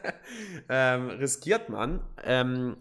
[0.70, 2.78] ähm, riskiert man, ähm,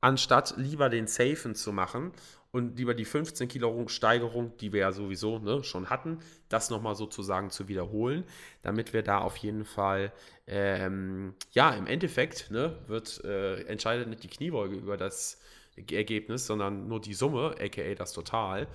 [0.00, 2.12] anstatt lieber den Safen zu machen
[2.54, 6.94] und lieber die 15 Kilo Steigerung, die wir ja sowieso ne, schon hatten, das nochmal
[6.94, 8.24] sozusagen zu wiederholen,
[8.62, 10.12] damit wir da auf jeden Fall,
[10.46, 15.40] ähm, ja, im Endeffekt ne, wird, äh, entscheidet nicht die Kniebeuge über das,
[15.76, 18.68] Ergebnis, sondern nur die Summe, aka das Total.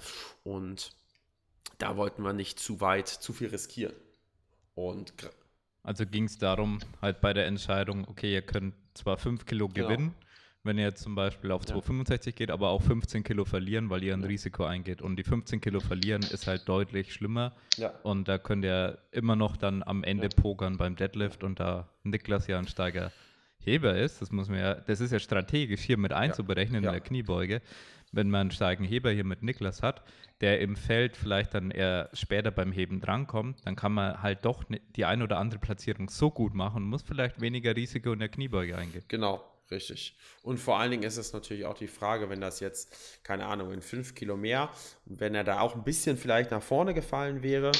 [0.43, 0.91] Und
[1.77, 3.93] da wollten wir nicht zu weit, zu viel riskieren.
[4.75, 5.13] Und
[5.83, 10.11] also ging es darum, halt bei der Entscheidung, okay, ihr könnt zwar 5 Kilo genau.
[10.63, 12.31] Wenn ihr jetzt zum Beispiel auf 2,65 ja.
[12.33, 15.01] geht, aber auch 15 Kilo verlieren, weil ihr ein Risiko eingeht.
[15.01, 17.53] Und die 15 Kilo verlieren ist halt deutlich schlimmer.
[17.77, 17.93] Ja.
[18.03, 20.41] Und da könnt ihr immer noch dann am Ende ja.
[20.41, 23.11] pokern beim Deadlift und da Niklas ja ein Steiger
[23.61, 27.01] Heber ist, das muss man ja, das ist ja strategisch hier mit einzuberechnen in der
[27.01, 27.61] Kniebeuge.
[28.11, 30.01] Wenn man einen starken Heber hier mit Niklas hat,
[30.41, 34.63] der im Feld vielleicht dann eher später beim Heben drankommt, dann kann man halt doch
[34.95, 38.29] die ein oder andere Platzierung so gut machen und muss vielleicht weniger Risiko in der
[38.29, 39.03] Kniebeuge eingehen.
[39.09, 40.17] Genau, Richtig.
[40.41, 43.71] Und vor allen Dingen ist es natürlich auch die Frage, wenn das jetzt, keine Ahnung,
[43.71, 44.71] in fünf Kilo mehr,
[45.05, 47.71] wenn er da auch ein bisschen vielleicht nach vorne gefallen wäre,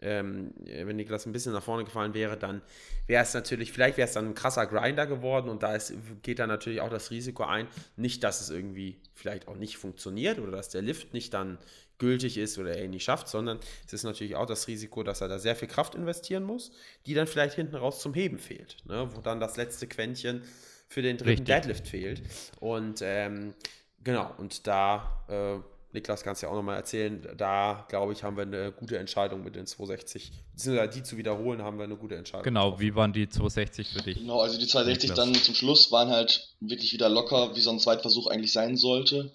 [0.00, 2.62] ähm, wenn Niklas ein bisschen nach vorne gefallen wäre, dann
[3.06, 6.38] wäre es natürlich, vielleicht wäre es dann ein krasser Grinder geworden und da ist, geht
[6.38, 10.52] dann natürlich auch das Risiko ein, nicht, dass es irgendwie vielleicht auch nicht funktioniert oder
[10.52, 11.58] dass der Lift nicht dann
[11.98, 15.20] gültig ist oder er ihn nicht schafft, sondern es ist natürlich auch das Risiko, dass
[15.20, 16.70] er da sehr viel Kraft investieren muss,
[17.06, 19.10] die dann vielleicht hinten raus zum Heben fehlt, ne?
[19.12, 20.42] wo dann das letzte Quäntchen
[20.88, 21.46] für den dritten Richtig.
[21.46, 22.22] Deadlift fehlt.
[22.60, 23.54] Und ähm,
[24.02, 25.58] genau, und da, äh,
[25.92, 29.54] Niklas kannst ja auch nochmal erzählen, da glaube ich, haben wir eine gute Entscheidung mit
[29.56, 30.32] den 260.
[30.52, 32.44] Beziehungsweise die zu wiederholen, haben wir eine gute Entscheidung.
[32.44, 32.82] Genau, getroffen.
[32.82, 34.18] wie waren die 260 für dich?
[34.18, 35.26] Genau, also die 260 Niklas.
[35.26, 39.32] dann zum Schluss waren halt wirklich wieder locker, wie so ein Zweitversuch eigentlich sein sollte.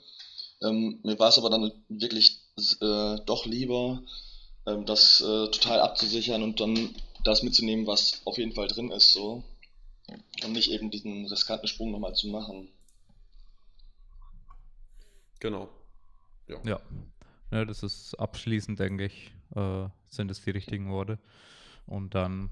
[0.61, 2.39] Ähm, mir war es aber dann wirklich
[2.81, 4.01] äh, doch lieber,
[4.65, 9.13] ähm, das äh, total abzusichern und dann das mitzunehmen, was auf jeden Fall drin ist.
[9.13, 9.43] So.
[10.43, 12.69] Und nicht eben diesen riskanten Sprung nochmal zu machen.
[15.39, 15.69] Genau.
[16.47, 16.57] Ja.
[16.63, 16.81] ja.
[17.51, 21.19] ja das ist abschließend, denke ich, äh, sind es die richtigen Worte.
[21.85, 22.49] Und dann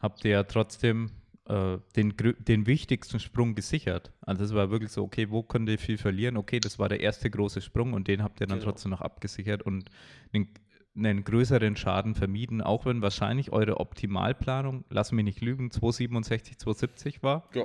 [0.00, 1.10] habt ihr ja trotzdem
[1.48, 4.12] äh, den, den wichtigsten Sprung gesichert.
[4.20, 6.36] Also es war wirklich so, okay, wo könnt ihr viel verlieren?
[6.36, 8.70] Okay, das war der erste große Sprung und den habt ihr dann genau.
[8.72, 9.90] trotzdem noch abgesichert und
[10.32, 10.48] den
[10.96, 17.22] einen größeren Schaden vermieden, auch wenn wahrscheinlich eure Optimalplanung, lass mich nicht lügen, 267, 270
[17.22, 17.48] war.
[17.54, 17.64] Ja.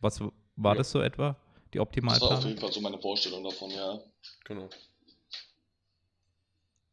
[0.00, 0.20] Was
[0.56, 0.78] war ja.
[0.78, 1.36] das so etwa,
[1.72, 2.28] die Optimalplanung?
[2.28, 3.98] Das war auf jeden Fall so meine Vorstellung davon, ja.
[4.44, 4.68] Genau.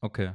[0.02, 0.32] Okay.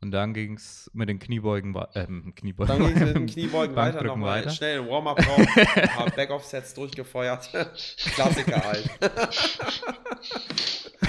[0.00, 3.74] Und dann ging es mit den Kniebeugen, äh, Kniebeugen Dann ging es mit den Kniebeugen
[3.74, 4.50] weiter, nochmal weiter.
[4.50, 7.50] schnell ein Warm-up raus, ein paar Backoff-Sets durchgefeuert.
[7.96, 8.90] Klassiker halt.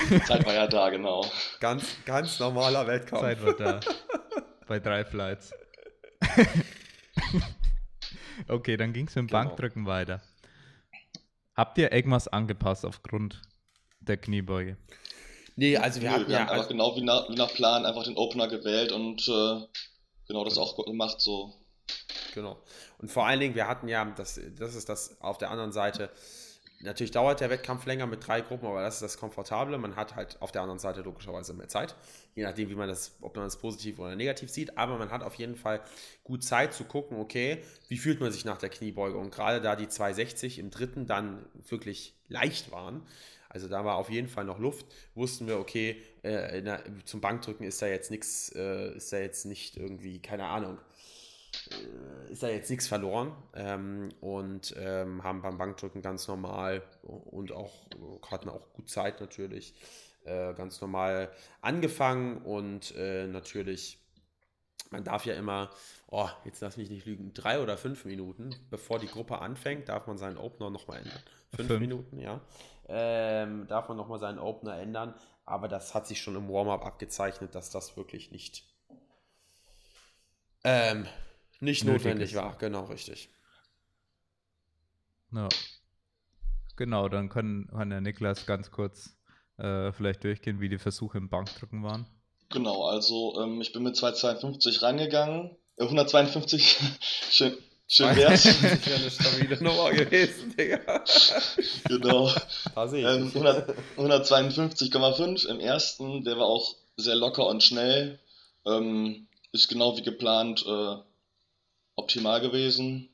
[0.28, 1.26] Zeit war ja da, genau.
[1.60, 3.22] Ganz, ganz normaler Wettkampf.
[3.22, 3.80] Zeit war da.
[4.68, 5.52] Bei drei Flights.
[8.48, 9.44] okay, dann ging es mit dem genau.
[9.44, 10.22] Bankdrücken weiter.
[11.56, 13.42] Habt ihr irgendwas angepasst aufgrund
[14.00, 14.78] der Kniebeuge?
[15.56, 17.86] Nee, also wir, nee, hatten wir ja, haben einfach genau wie nach, wie nach, Plan
[17.86, 19.66] einfach den Opener gewählt und äh,
[20.28, 21.54] genau das auch gemacht so.
[22.34, 22.62] Genau.
[22.98, 26.12] Und vor allen Dingen, wir hatten ja, das, das ist das auf der anderen Seite,
[26.86, 29.78] Natürlich dauert der Wettkampf länger mit drei Gruppen, aber das ist das Komfortable.
[29.78, 31.96] Man hat halt auf der anderen Seite logischerweise mehr Zeit,
[32.36, 34.78] je nachdem, wie man das, ob man das positiv oder negativ sieht.
[34.78, 35.82] Aber man hat auf jeden Fall
[36.24, 39.18] gut Zeit zu gucken, okay, wie fühlt man sich nach der Kniebeuge?
[39.18, 43.02] Und gerade da die 260 im dritten dann wirklich leicht waren,
[43.50, 47.66] also da war auf jeden Fall noch Luft, wussten wir, okay, äh, der, zum Bankdrücken
[47.66, 50.78] ist da jetzt nichts, äh, ist da jetzt nicht irgendwie, keine Ahnung,
[52.30, 57.72] ist da jetzt nichts verloren ähm, und ähm, haben beim Bankdrücken ganz normal und auch
[58.30, 59.74] hatten auch gut Zeit natürlich
[60.26, 64.02] äh, ganz normal angefangen und äh, natürlich
[64.92, 65.72] man darf ja immer,
[66.08, 70.06] oh, jetzt lass mich nicht lügen, drei oder fünf Minuten, bevor die Gruppe anfängt, darf
[70.08, 71.20] man seinen Opener nochmal ändern.
[71.56, 72.40] Fünf, fünf, Minuten, ja.
[72.88, 77.56] Ähm, darf man nochmal seinen Opener ändern, aber das hat sich schon im Warm-up abgezeichnet,
[77.56, 78.64] dass das wirklich nicht
[80.64, 81.06] ähm,
[81.60, 82.36] nicht notwendig ist.
[82.36, 83.30] war, genau, richtig.
[85.32, 85.48] Ja.
[86.76, 89.16] Genau, dann kann, kann der Niklas ganz kurz
[89.58, 92.06] äh, vielleicht durchgehen, wie die Versuche im Bankdrücken waren.
[92.50, 95.56] Genau, also ähm, ich bin mit 252 reingegangen.
[95.78, 96.78] Äh, 152,
[97.32, 97.56] schön,
[97.88, 98.44] schön wär's.
[98.44, 100.80] Das wäre eine stabile Nummer gewesen, Digga.
[101.88, 102.30] genau.
[102.76, 108.20] Ähm, 152,5 im ersten, der war auch sehr locker und schnell.
[108.66, 110.98] Ähm, ist genau wie geplant äh,
[111.96, 113.10] optimal gewesen.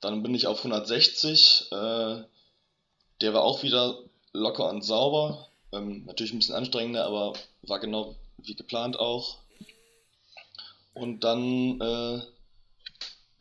[0.00, 1.66] Dann bin ich auf 160.
[1.70, 2.22] Äh,
[3.20, 3.98] der war auch wieder
[4.32, 5.48] locker und sauber.
[5.72, 9.38] Ähm, natürlich ein bisschen anstrengender, aber war genau wie geplant auch.
[10.94, 12.20] Und dann äh,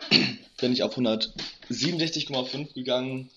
[0.59, 3.29] bin ich auf 167,5 gegangen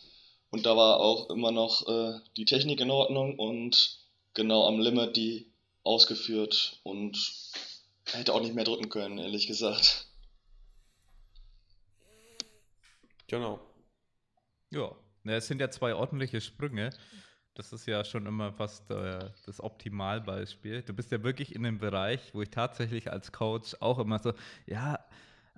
[0.51, 3.99] und da war auch immer noch äh, die Technik in Ordnung und
[4.35, 5.47] genau am Limit die
[5.85, 7.33] ausgeführt und
[8.05, 10.07] hätte auch nicht mehr drücken können, ehrlich gesagt.
[13.31, 13.61] Genau.
[14.71, 14.91] Ja,
[15.25, 16.91] es sind ja zwei ordentliche Sprünge.
[17.55, 20.83] das ist ja schon immer fast äh, das Optimalbeispiel.
[20.83, 24.33] Du bist ja wirklich in dem Bereich, wo ich tatsächlich als Coach auch immer so,
[24.67, 24.99] ja,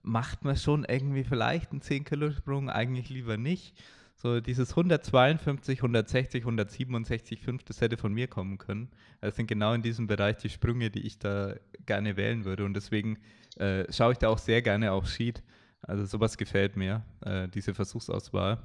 [0.03, 3.75] macht man schon irgendwie vielleicht einen 10-Kilo-Sprung, eigentlich lieber nicht.
[4.17, 8.91] So dieses 152, 160, 167, 5, das hätte von mir kommen können.
[9.21, 11.55] Das sind genau in diesem Bereich die Sprünge, die ich da
[11.87, 12.65] gerne wählen würde.
[12.65, 13.19] Und deswegen
[13.57, 15.43] äh, schaue ich da auch sehr gerne auf Sheet.
[15.83, 18.59] Also sowas gefällt mir, äh, diese Versuchsauswahl.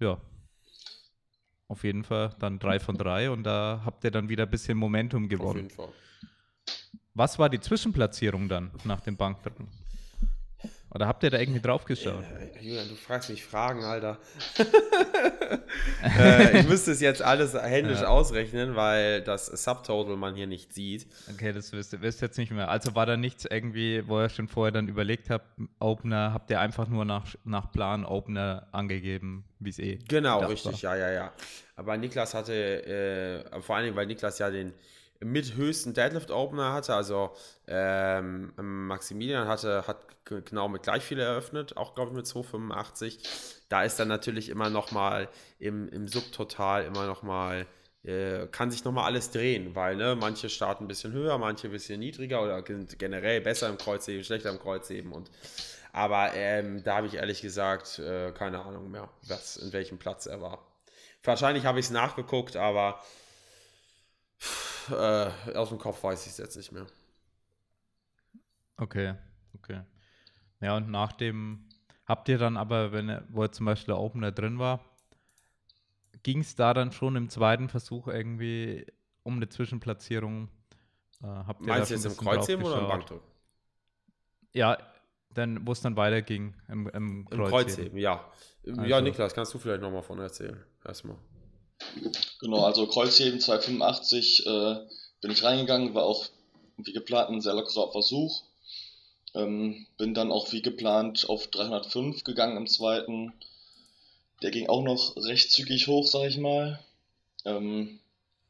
[0.00, 0.20] Ja,
[1.68, 4.76] auf jeden Fall dann drei von drei und da habt ihr dann wieder ein bisschen
[4.76, 5.56] Momentum Auf gewonnen.
[5.56, 5.88] jeden Fall.
[7.14, 9.68] Was war die Zwischenplatzierung dann nach dem Bankdrücken?
[10.94, 12.22] Oder habt ihr da irgendwie drauf geschaut?
[12.22, 14.18] Äh, Julian, du fragst mich Fragen, Alter.
[16.18, 18.08] äh, ich müsste es jetzt alles händisch Ja.
[18.08, 21.06] ausrechnen, weil das Subtotal man hier nicht sieht.
[21.32, 22.68] Okay, das wisst ihr wisst jetzt nicht mehr.
[22.68, 25.46] Also war da nichts irgendwie, wo ihr schon vorher dann überlegt habt,
[25.80, 30.84] Opener, habt ihr einfach nur nach, nach Plan Opener angegeben, wie es eh Genau, richtig,
[30.84, 30.96] war.
[30.96, 31.32] ja, ja, ja.
[31.76, 32.52] Aber Niklas hatte,
[33.52, 34.72] äh, vor allen Dingen, weil Niklas ja den
[35.24, 37.32] mit höchsten Deadlift Opener hatte, also
[37.66, 43.18] ähm, Maximilian hatte, hat genau mit gleich viel eröffnet, auch glaube ich mit 285.
[43.68, 47.66] Da ist dann natürlich immer noch mal im, im Subtotal immer noch mal
[48.04, 51.68] äh, kann sich noch mal alles drehen, weil ne, manche starten ein bisschen höher, manche
[51.68, 55.30] ein bisschen niedriger oder sind generell besser im Kreuzheben, schlechter im Kreuzheben und
[55.94, 60.26] aber ähm, da habe ich ehrlich gesagt äh, keine Ahnung mehr, was, in welchem Platz
[60.26, 60.66] er war.
[61.22, 63.00] Wahrscheinlich habe ich es nachgeguckt, aber
[64.40, 66.86] pff, äh, aus dem Kopf weiß ich es jetzt nicht mehr.
[68.76, 69.14] Okay,
[69.54, 69.82] okay.
[70.60, 71.68] Ja, und nach dem,
[72.06, 74.84] habt ihr dann aber, wenn er, wo er zum Beispiel der Opener drin war,
[76.22, 78.86] ging es da dann schon im zweiten Versuch irgendwie
[79.22, 80.48] um eine Zwischenplatzierung?
[81.22, 83.26] Äh, habt ihr Meinst du jetzt im Kreuzheben oder im Bankdrücken?
[84.52, 84.78] Ja,
[85.34, 87.50] dann, wo es dann weiterging im, im Im Kreuzheben.
[87.50, 88.32] Kreuzheben, ja.
[88.64, 90.62] Ja, Also- Niklas, kannst du vielleicht nochmal von erzählen?
[90.84, 91.16] Erstmal.
[92.40, 94.76] Genau, also Kreuzheben 285 äh,
[95.20, 96.26] bin ich reingegangen, war auch
[96.76, 98.42] wie geplant ein sehr lockerer Versuch.
[99.34, 103.32] Ähm, bin dann auch wie geplant auf 305 gegangen im zweiten.
[104.42, 106.78] Der ging auch noch recht zügig hoch, sag ich mal.
[107.44, 107.98] Ähm,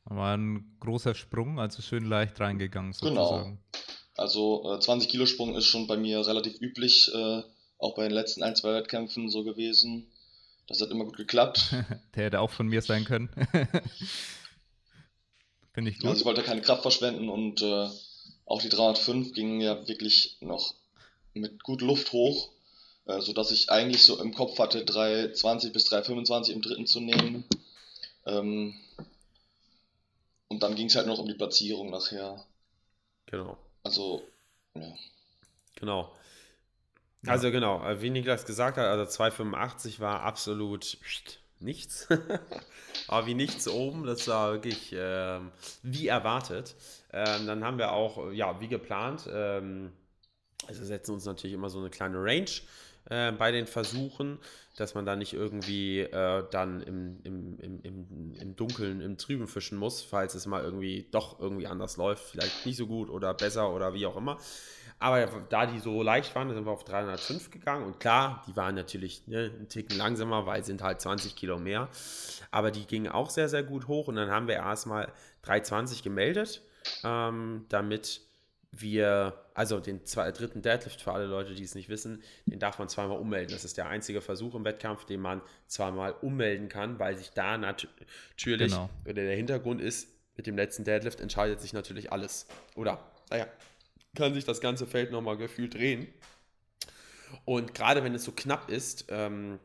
[0.05, 3.25] War ein großer Sprung, also schön leicht reingegangen Genau.
[3.25, 3.59] sozusagen.
[4.17, 7.43] also äh, 20 Kilo Sprung ist schon bei mir relativ üblich, äh,
[7.79, 10.07] auch bei den letzten ein, zwei Wettkämpfen so gewesen.
[10.67, 11.75] Das hat immer gut geklappt.
[12.15, 13.29] Der hätte auch von mir sein können.
[15.73, 16.17] Finde ich Also gut.
[16.19, 17.89] ich wollte keine Kraft verschwenden und äh,
[18.47, 20.75] auch die 305 gingen ja wirklich noch
[21.35, 22.51] mit gut Luft hoch,
[23.07, 27.45] äh, sodass ich eigentlich so im Kopf hatte, 320 bis 325 im dritten zu nehmen.
[28.25, 28.75] Ähm,
[30.49, 32.45] und dann ging es halt noch um die Platzierung nachher.
[33.27, 33.59] Genau.
[33.83, 34.23] Also,
[34.75, 34.95] ja.
[35.77, 36.13] Genau.
[37.27, 40.99] Also genau, äh, wie Niklas gesagt hat, also 285 war absolut
[41.61, 42.09] nichts.
[43.09, 45.51] Aber wie nichts oben, das war wirklich ähm,
[45.83, 46.75] wie erwartet.
[47.13, 49.93] Ähm, dann haben wir auch, äh, ja, wie geplant, ähm,
[50.67, 52.51] also setzen uns natürlich immer so eine kleine Range
[53.11, 54.39] äh, bei den Versuchen,
[54.77, 59.47] dass man da nicht irgendwie äh, dann im, im, im, im, im Dunkeln, im Trüben
[59.47, 63.35] fischen muss, falls es mal irgendwie doch irgendwie anders läuft, vielleicht nicht so gut oder
[63.35, 64.39] besser oder wie auch immer.
[65.05, 67.85] Aber da die so leicht waren, sind wir auf 305 gegangen.
[67.85, 71.91] Und klar, die waren natürlich ne, einen Ticken langsamer, weil sind halt 20 Kilo mehr.
[72.51, 74.09] Aber die gingen auch sehr, sehr gut hoch.
[74.09, 75.13] Und dann haben wir erstmal
[75.43, 76.63] 320 gemeldet,
[77.05, 78.23] ähm, damit
[78.73, 82.79] wir, also den zwei, dritten Deadlift für alle Leute, die es nicht wissen, den darf
[82.79, 83.53] man zweimal ummelden.
[83.53, 87.59] Das ist der einzige Versuch im Wettkampf, den man zweimal ummelden kann, weil sich da
[87.59, 87.87] nat
[88.31, 88.89] natürlich, Genau.
[89.05, 92.47] oder der Hintergrund ist, mit dem letzten Deadlift entscheidet sich natürlich alles.
[92.75, 92.99] Oder,
[93.31, 93.47] naja,
[94.15, 96.09] kann sich das ganze Feld nochmal gefühlt drehen.
[97.45, 99.59] Und gerade wenn es so knapp ist, ähm,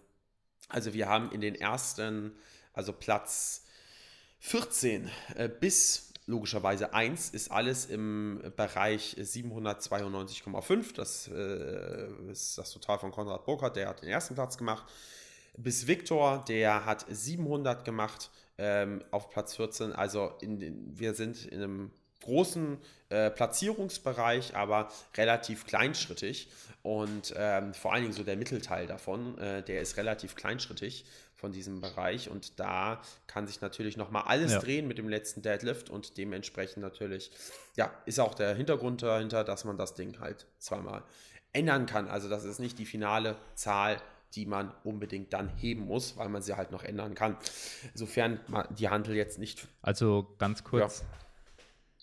[0.70, 2.34] also wir haben in den ersten,
[2.74, 3.66] also Platz
[4.40, 10.94] 14 äh, bis logischerweise 1 ist alles im Bereich 792,5.
[10.96, 14.86] Das äh, ist das Total von Konrad Burkhardt, der hat den ersten Platz gemacht.
[15.58, 19.94] Bis Viktor, der hat 700 gemacht ähm, auf Platz 14.
[19.94, 21.92] Also in, den- wir sind in einem
[22.24, 22.78] großen
[23.10, 26.50] äh, Platzierungsbereich, aber relativ kleinschrittig.
[26.82, 31.06] Und ähm, vor allen Dingen so der Mittelteil davon, äh, der ist relativ kleinschrittig
[31.36, 32.30] von diesem Bereich.
[32.30, 34.60] Und da kann sich natürlich nochmal alles Ja.
[34.60, 37.32] drehen mit dem letzten Deadlift und dementsprechend natürlich,
[37.76, 41.04] ja, ist auch der Hintergrund dahinter, dass man das Ding halt zweimal
[41.54, 42.08] ändern kann.
[42.08, 44.02] Also das ist nicht die finale Zahl,
[44.36, 47.36] die man unbedingt dann heben muss, weil man sie halt noch ändern kann.
[47.96, 51.04] Sofern man die Handel jetzt nicht Also ganz kurz,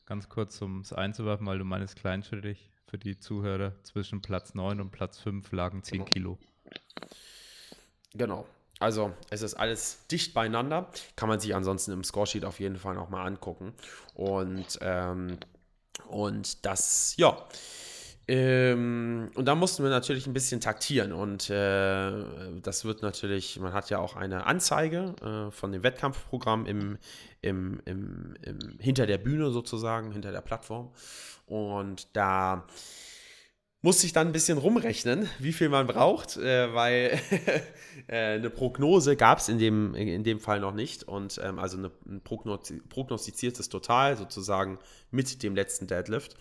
[0.07, 4.81] ganz kurz, um es einzuwerfen, weil du meinst kleinschrittig für die Zuhörer, zwischen Platz 9
[4.81, 6.11] und Platz 5 lagen 10 Genau.
[6.11, 6.39] Kilo.
[8.15, 8.47] Genau.
[8.79, 10.91] Also es ist alles dicht beieinander.
[11.17, 13.73] Kann man sich ansonsten im Scoresheet auf jeden Fall nochmal angucken.
[14.15, 15.39] Und, ähm,
[16.09, 17.45] und das, ja.
[18.29, 21.13] Ähm, und da mussten wir natürlich ein bisschen taktieren.
[21.13, 22.13] Und äh,
[22.63, 26.99] das wird natürlich, man hat ja auch eine Anzeige äh, von dem Wettkampfprogramm im,
[27.41, 30.91] im, im, im, hinter der Bühne sozusagen, hinter der Plattform.
[31.47, 32.67] Und da
[33.81, 37.21] musste ich dann ein bisschen rumrechnen, wie viel man braucht, äh, weil
[38.09, 41.05] äh, eine Prognose gab es in dem, in dem Fall noch nicht.
[41.05, 44.81] Und ähm, also eine, ein prognostiziertes Total sozusagen
[45.13, 46.35] mit dem letzten Deadlift.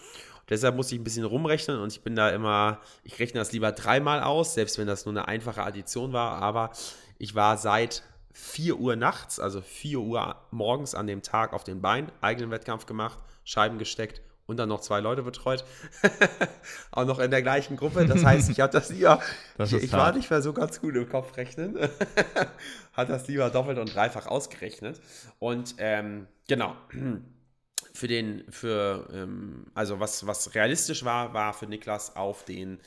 [0.49, 3.71] Deshalb muss ich ein bisschen rumrechnen und ich bin da immer, ich rechne das lieber
[3.71, 6.41] dreimal aus, selbst wenn das nur eine einfache Addition war.
[6.41, 6.71] Aber
[7.17, 11.81] ich war seit 4 Uhr nachts, also 4 Uhr morgens an dem Tag auf den
[11.81, 15.63] Beinen, eigenen Wettkampf gemacht, Scheiben gesteckt und dann noch zwei Leute betreut.
[16.91, 18.05] auch noch in der gleichen Gruppe.
[18.05, 19.19] Das heißt, ich habe das lieber,
[19.57, 21.77] das ich, ich war nicht mehr so ganz gut im Kopf rechnen.
[22.93, 25.01] Hat das lieber doppelt und dreifach ausgerechnet.
[25.39, 26.75] Und ähm, genau
[27.95, 32.79] für den, für, ähm, also was, was realistisch war, war für Niklas auf den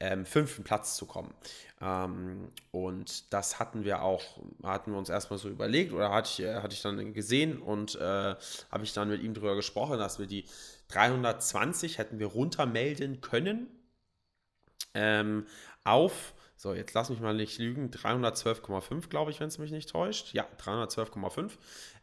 [0.00, 1.32] ähm, fünften Platz zu kommen.
[1.80, 6.40] Ähm, und das hatten wir auch, hatten wir uns erstmal so überlegt oder hatte ich,
[6.40, 10.18] äh, hatte ich dann gesehen und äh, habe ich dann mit ihm darüber gesprochen, dass
[10.18, 10.44] wir die
[10.88, 13.68] 320 hätten wir runtermelden können
[14.94, 15.46] ähm,
[15.84, 17.90] auf so, jetzt lass mich mal nicht lügen.
[17.90, 20.32] 312,5, glaube ich, wenn es mich nicht täuscht.
[20.34, 21.50] Ja, 312,5.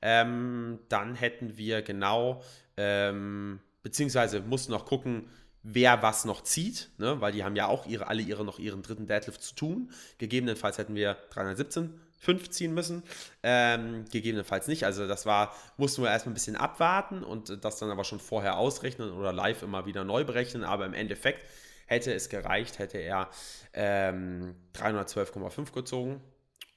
[0.02, 2.44] Ähm, dann hätten wir genau,
[2.78, 5.30] ähm, beziehungsweise mussten noch gucken,
[5.64, 7.22] wer was noch zieht, ne?
[7.22, 9.92] weil die haben ja auch ihre, alle ihre noch ihren dritten Deadlift zu tun.
[10.18, 13.04] Gegebenenfalls hätten wir 317 5 ziehen müssen.
[13.42, 14.86] Ähm, gegebenenfalls nicht.
[14.86, 18.58] Also das war, mussten wir erstmal ein bisschen abwarten und das dann aber schon vorher
[18.58, 20.64] ausrechnen oder live immer wieder neu berechnen.
[20.64, 21.44] Aber im Endeffekt
[21.92, 23.30] Hätte es gereicht, hätte er
[23.74, 26.22] ähm, 312,5 gezogen,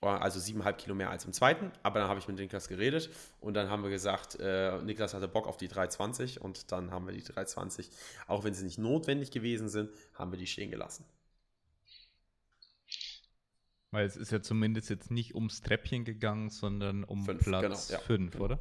[0.00, 1.70] also 7,5 Kilo mehr als im zweiten.
[1.84, 5.28] Aber dann habe ich mit Niklas geredet und dann haben wir gesagt, äh, Niklas hatte
[5.28, 7.90] Bock auf die 320 und dann haben wir die 320,
[8.26, 11.04] auch wenn sie nicht notwendig gewesen sind, haben wir die stehen gelassen.
[13.92, 18.32] Weil es ist ja zumindest jetzt nicht ums Treppchen gegangen, sondern um fünf, Platz 5,
[18.32, 18.40] genau, ja.
[18.40, 18.58] oder?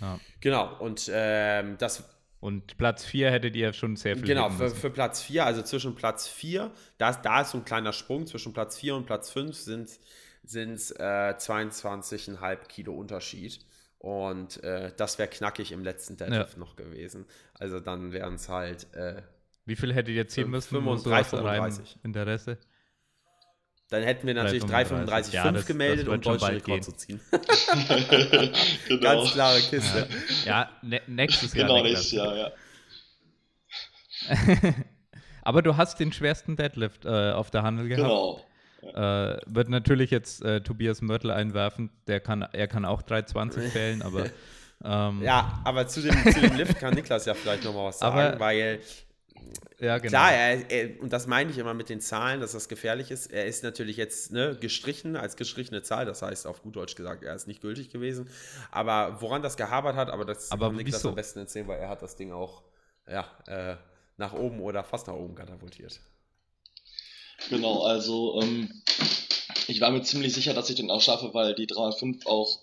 [0.00, 0.20] Ja.
[0.38, 2.04] Genau, und ähm, das
[2.40, 4.26] und Platz 4 hättet ihr schon sehr viel.
[4.26, 7.92] Genau, für, für, Platz 4, also zwischen Platz 4, da, da ist so ein kleiner
[7.92, 9.88] Sprung, zwischen Platz 4 und Platz 5 sind
[10.48, 13.60] es äh, 22,5 Kilo Unterschied.
[13.98, 16.58] Und äh, das wäre knackig im letzten Deadlift ja.
[16.58, 17.26] noch gewesen.
[17.54, 18.92] Also dann wären es halt.
[18.94, 19.22] Äh,
[19.64, 20.68] Wie viel hättet ihr ziehen müssen?
[20.68, 21.98] 35, 35.
[22.04, 22.58] Interesse.
[23.90, 27.20] Dann hätten wir natürlich 335,5 ja, gemeldet, um deutschen Rekord zu ziehen.
[28.88, 29.00] genau.
[29.00, 30.08] Ganz klare Kiste.
[30.44, 31.68] Ja, ja ne nächstes Jahr.
[31.68, 32.52] Genau, nächstes Jahr, ja.
[35.42, 38.04] Aber du hast den schwersten Deadlift äh, auf der Handel gehabt.
[38.04, 38.44] Genau.
[38.82, 41.90] Äh, wird natürlich jetzt äh, Tobias Mörtel einwerfen.
[42.06, 44.26] Der kann, er kann auch 320 fällen, aber.
[44.84, 48.18] Ähm, ja, aber zu dem, zu dem Lift kann Niklas ja vielleicht nochmal was sagen,
[48.18, 48.80] aber, weil
[49.80, 50.10] ja, genau.
[50.10, 53.32] Klar, er, er, und das meine ich immer mit den Zahlen, dass das gefährlich ist.
[53.32, 57.22] Er ist natürlich jetzt ne, gestrichen als gestrichene Zahl, das heißt auf gut Deutsch gesagt,
[57.22, 58.28] er ist nicht gültig gewesen.
[58.70, 61.88] Aber woran das gehabert hat, aber das aber kann Niklas am besten erzählen, weil er
[61.88, 62.62] hat das Ding auch
[63.08, 63.76] ja, äh,
[64.16, 66.00] nach oben oder fast nach oben katapultiert.
[67.50, 68.82] Genau, also ähm,
[69.68, 72.58] ich war mir ziemlich sicher, dass ich den auch schaffe, weil die 305 auch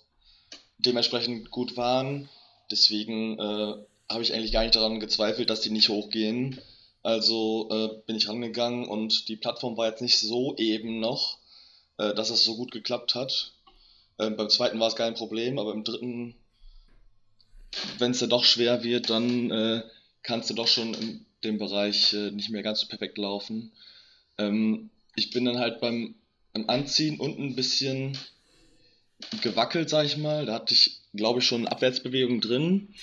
[0.80, 2.30] dementsprechend gut waren.
[2.69, 3.76] Deswegen äh,
[4.10, 6.60] habe ich eigentlich gar nicht daran gezweifelt, dass die nicht hochgehen.
[7.03, 11.38] Also äh, bin ich rangegangen und die Plattform war jetzt nicht so eben noch,
[11.97, 13.53] äh, dass es so gut geklappt hat.
[14.18, 16.36] Äh, beim zweiten war es kein Problem, aber im dritten,
[17.99, 19.84] wenn es dann doch schwer wird, dann äh,
[20.24, 23.72] kannst du doch schon in dem Bereich äh, nicht mehr ganz so perfekt laufen.
[24.38, 26.16] Ähm, ich bin dann halt beim,
[26.53, 28.18] beim Anziehen unten ein bisschen
[29.41, 30.45] gewackelt, sag ich mal.
[30.45, 32.93] Da hatte ich, glaube ich, schon eine Abwärtsbewegung drin.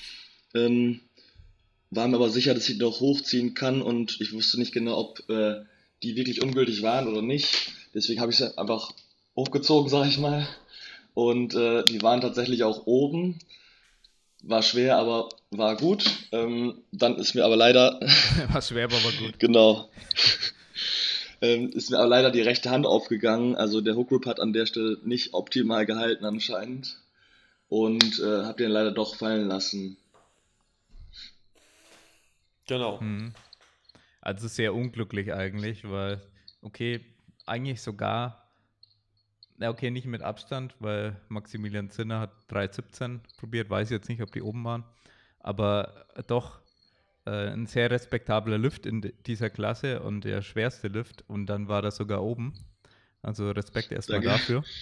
[0.54, 1.00] Ähm,
[1.90, 5.28] war mir aber sicher, dass ich noch hochziehen kann und ich wusste nicht genau, ob
[5.28, 5.60] äh,
[6.02, 7.72] die wirklich ungültig waren oder nicht.
[7.94, 8.92] Deswegen habe ich sie einfach
[9.36, 10.48] hochgezogen, sag ich mal.
[11.14, 13.38] Und äh, die waren tatsächlich auch oben.
[14.42, 16.04] War schwer, aber war gut.
[16.32, 18.00] Ähm, dann ist mir aber leider.
[18.50, 19.38] war schwer, aber war gut.
[19.38, 19.90] genau.
[21.42, 23.54] ähm, ist mir aber leider die rechte Hand aufgegangen.
[23.54, 26.98] Also der Hookgrip hat an der Stelle nicht optimal gehalten anscheinend.
[27.68, 29.96] Und äh, habe den leider doch fallen lassen.
[32.66, 33.00] Genau.
[33.00, 33.32] Mhm.
[34.20, 36.20] Also sehr unglücklich eigentlich, weil,
[36.60, 37.04] okay,
[37.44, 38.52] eigentlich sogar,
[39.56, 44.32] na okay, nicht mit Abstand, weil Maximilian Zinner hat 3,17 probiert, weiß jetzt nicht, ob
[44.32, 44.84] die oben waren,
[45.40, 46.60] aber doch
[47.26, 51.82] äh, ein sehr respektabler Lift in dieser Klasse und der schwerste Lift und dann war
[51.82, 52.54] das sogar oben.
[53.22, 54.64] Also Respekt erstmal dafür.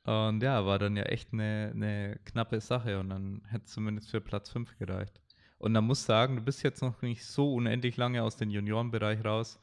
[0.03, 4.09] Und ja, war dann ja echt eine, eine knappe Sache und dann hätte es zumindest
[4.09, 5.21] für Platz 5 gereicht.
[5.59, 9.23] Und man muss sagen, du bist jetzt noch nicht so unendlich lange aus dem Juniorenbereich
[9.23, 9.59] raus.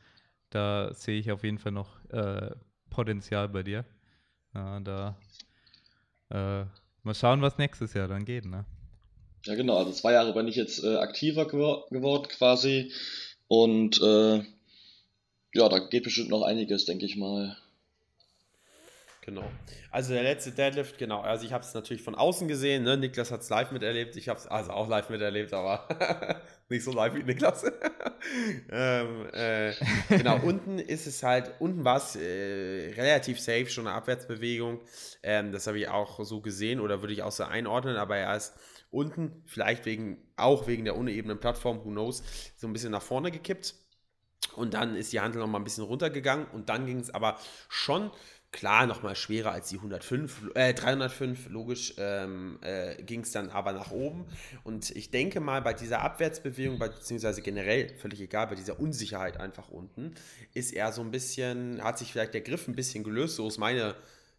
[0.51, 2.51] Da sehe ich auf jeden Fall noch äh,
[2.89, 3.84] Potenzial bei dir.
[4.55, 5.16] Ja, da
[6.30, 6.64] äh,
[7.03, 8.64] mal schauen, was nächstes Jahr dann geht, ne?
[9.45, 9.76] Ja, genau.
[9.76, 12.93] Also zwei Jahre bin ich jetzt äh, aktiver gewor geworden quasi.
[13.49, 14.39] Und äh,
[15.55, 17.57] ja, da geht bestimmt noch einiges, denke ich mal.
[19.29, 19.45] Genau.
[19.91, 21.20] Also der letzte Deadlift, genau.
[21.20, 22.85] Also ich habe es natürlich von außen gesehen.
[22.85, 22.97] Ne?
[22.97, 24.16] Niklas hat es live miterlebt.
[24.16, 27.62] Ich habe es also auch live miterlebt, aber nicht so live wie Niklas.
[28.70, 29.74] ähm, äh,
[30.09, 34.81] genau, unten ist es halt, unten war es äh, relativ safe, schon eine Abwärtsbewegung.
[35.22, 38.35] Ähm, das habe ich auch so gesehen oder würde ich auch so einordnen, aber er
[38.35, 38.55] ist
[38.91, 42.22] unten, vielleicht wegen, auch wegen der unebenen Plattform, who knows,
[42.57, 43.74] so ein bisschen nach vorne gekippt.
[44.57, 47.39] Und dann ist die Handel noch mal ein bisschen runtergegangen und dann ging es aber
[47.68, 48.11] schon
[48.51, 53.72] klar nochmal schwerer als die 105, äh, 305, logisch ähm, äh, ging es dann aber
[53.72, 54.24] nach oben.
[54.64, 59.68] Und ich denke mal, bei dieser Abwärtsbewegung, beziehungsweise generell, völlig egal, bei dieser Unsicherheit einfach
[59.68, 60.14] unten,
[60.55, 63.59] ist er so ein bisschen, hat sich vielleicht der Griff ein bisschen gelöst, so ist
[63.59, 63.94] meine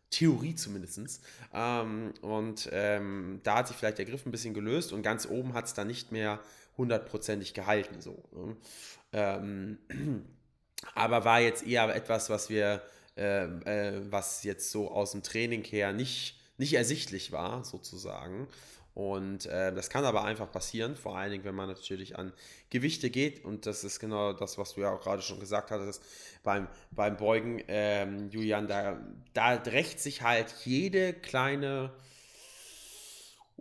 [0.09, 1.21] Theorie zumindest.
[1.53, 5.53] Ähm, und ähm, da hat sich vielleicht der Griff ein bisschen gelöst und ganz oben
[5.53, 6.39] hat es dann nicht mehr
[6.77, 8.01] hundertprozentig gehalten.
[8.01, 8.57] So, ne?
[9.13, 9.77] ähm,
[10.95, 12.81] aber war jetzt eher etwas, was wir,
[13.19, 18.47] äh, äh, was jetzt so aus dem Training her nicht, nicht ersichtlich war, sozusagen.
[18.95, 22.33] Und äh, das kann aber einfach passieren, vor allen Dingen, wenn man natürlich an
[22.69, 23.45] Gewichte geht.
[23.45, 26.01] Und das ist genau das, was du ja auch gerade schon gesagt hattest
[26.43, 28.67] beim, beim Beugen, ähm, Julian.
[28.67, 28.99] Da,
[29.33, 31.91] da rächt sich halt jede kleine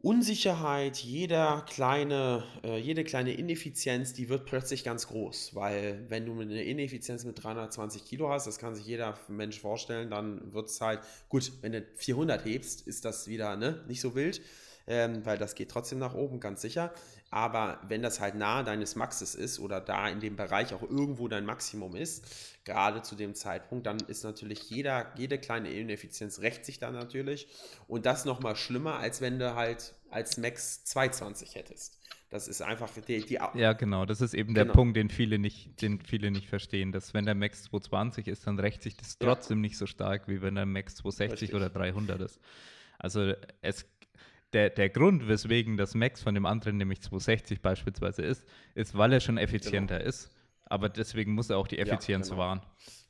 [0.03, 5.55] Unsicherheit, jeder kleine, äh, jede kleine Ineffizienz, die wird plötzlich ganz groß.
[5.55, 10.11] Weil wenn du eine Ineffizienz mit 320 Kilo hast, das kann sich jeder Mensch vorstellen,
[10.11, 14.15] dann wird es halt, gut, wenn du 400 hebst, ist das wieder ne, nicht so
[14.15, 14.41] wild
[14.89, 16.93] ähm, weil das geht trotzdem nach oben, ganz sicher.
[17.31, 21.29] Aber wenn das halt nahe deines Maxes ist oder da in dem Bereich auch irgendwo
[21.29, 22.25] dein Maximum ist,
[22.65, 27.49] gerade zu dem Zeitpunkt, dann ist natürlich jeder, jede kleine Ineffizienz rächt sich dann natürlich.
[27.87, 31.99] Und das nochmal schlimmer, als wenn du halt als Max 220 hättest.
[32.31, 34.75] Das ist einfach die, die Ja, genau, das ist eben der Genau.
[34.75, 38.59] Punkt, den viele nicht, den viele nicht verstehen, dass wenn der Max 220 ist, dann
[38.59, 39.27] rächt sich das Ja.
[39.27, 41.55] trotzdem nicht so stark, wie wenn der Max 260 Richtig.
[41.55, 42.39] oder 300 ist.
[42.99, 43.87] Also es,
[44.53, 48.45] der, der Grund, weswegen das Max von dem anderen nämlich 260 beispielsweise ist,
[48.75, 50.31] ist, weil er schon effizienter ist,
[50.65, 52.41] aber deswegen muss er auch die Ja, Effizienz genau.
[52.41, 52.61] wahren.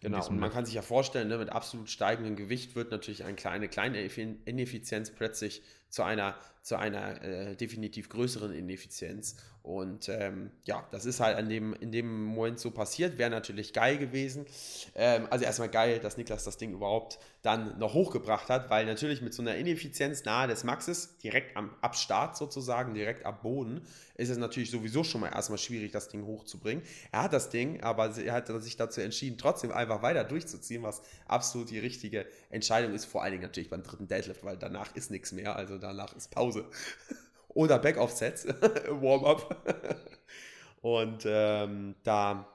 [0.01, 0.55] Genau, und man Lift.
[0.55, 4.37] kann sich ja vorstellen, ne, mit absolut steigendem Gewicht wird natürlich eine kleine, kleine Effi-
[4.45, 9.37] Ineffizienz plötzlich zu einer, zu einer äh, definitiv größeren Ineffizienz.
[9.63, 13.75] Und ähm, ja, das ist halt an dem, in dem Moment so passiert, wäre natürlich
[13.75, 14.47] geil gewesen.
[14.95, 19.21] Ähm, also erstmal geil, dass Niklas das Ding überhaupt dann noch hochgebracht hat, weil natürlich
[19.23, 23.83] mit so einer Ineffizienz nahe des Maxes, direkt am Abstart sozusagen, direkt ab Boden,
[24.15, 26.83] ist es natürlich sowieso schon mal erstmal schwierig, das Ding hochzubringen.
[27.13, 31.03] Er hat das Ding, aber er hat sich dazu entschieden, trotzdem einfach weiter durchzuziehen, was
[31.27, 33.05] absolut die richtige Entscheidung ist.
[33.05, 36.31] Vor allen Dingen natürlich beim dritten Deadlift, weil danach ist nichts mehr, also danach ist
[36.31, 36.65] Pause.
[37.49, 38.47] Oder Backoff-Sets,
[38.89, 39.57] Warm-up.
[40.81, 42.47] Und ähm, da,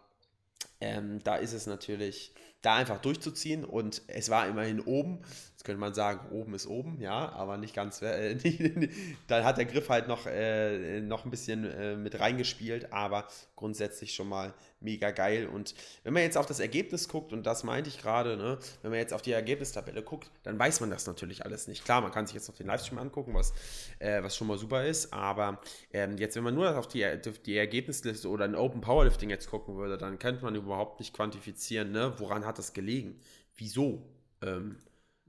[0.80, 5.20] ähm, da ist es natürlich, da einfach durchzuziehen und es war immerhin oben.
[5.64, 8.02] Jetzt könnte man sagen, oben ist oben, ja, aber nicht ganz.
[8.02, 8.36] Äh,
[9.28, 14.14] dann hat der Griff halt noch, äh, noch ein bisschen äh, mit reingespielt, aber grundsätzlich
[14.14, 15.48] schon mal mega geil.
[15.48, 18.92] Und wenn man jetzt auf das Ergebnis guckt, und das meinte ich gerade, ne, wenn
[18.92, 21.86] man jetzt auf die Ergebnistabelle guckt, dann weiß man das natürlich alles nicht.
[21.86, 23.54] Klar, man kann sich jetzt noch den Livestream angucken, was,
[24.00, 25.62] äh, was schon mal super ist, aber
[25.94, 27.10] ähm, jetzt, wenn man nur auf die,
[27.46, 31.94] die Ergebnisliste oder ein Open Powerlifting jetzt gucken würde, dann könnte man überhaupt nicht quantifizieren,
[31.94, 33.22] ne, woran hat das gelegen?
[33.56, 34.04] Wieso?
[34.42, 34.76] Ähm,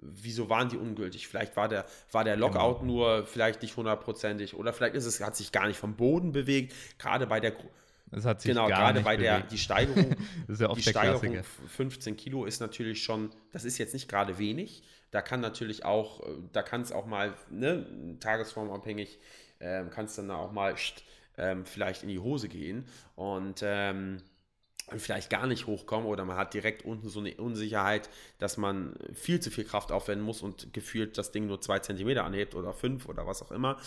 [0.04, 1.28] wieso waren die ungültig?
[1.28, 5.36] Vielleicht war der, war der Lockout nur vielleicht nicht hundertprozentig oder vielleicht ist es, hat
[5.36, 7.54] sich gar nicht vom Boden bewegt, gerade bei der
[8.10, 9.50] Es hat sich Genau, gar gerade nicht bei der bewegt.
[9.50, 10.16] die Steigerung,
[10.58, 11.40] ja die der Steigerung Klassiker.
[11.40, 14.82] f- 15 Kilo ist natürlich schon, das ist jetzt nicht gerade wenig.
[15.10, 19.18] Da kann natürlich auch, äh, da kann es auch mal, ne, tagesformabhängig,
[19.60, 20.74] ähm, kann es dann auch mal
[21.38, 22.86] ähm, vielleicht in die Hose gehen
[23.16, 24.22] und ähm, und
[24.96, 29.40] vielleicht gar nicht hochkommen oder man hat direkt unten so eine Unsicherheit, dass man viel
[29.40, 33.08] zu viel Kraft aufwenden muss und gefühlt das Ding nur zwei Zentimeter anhebt oder fünf
[33.08, 33.78] oder was auch immer.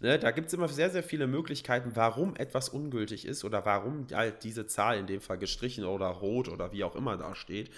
[0.00, 4.06] Ne, da gibt es immer sehr, sehr viele Möglichkeiten, warum etwas ungültig ist oder warum
[4.12, 7.70] halt diese Zahl in dem Fall gestrichen oder rot oder wie auch immer da steht.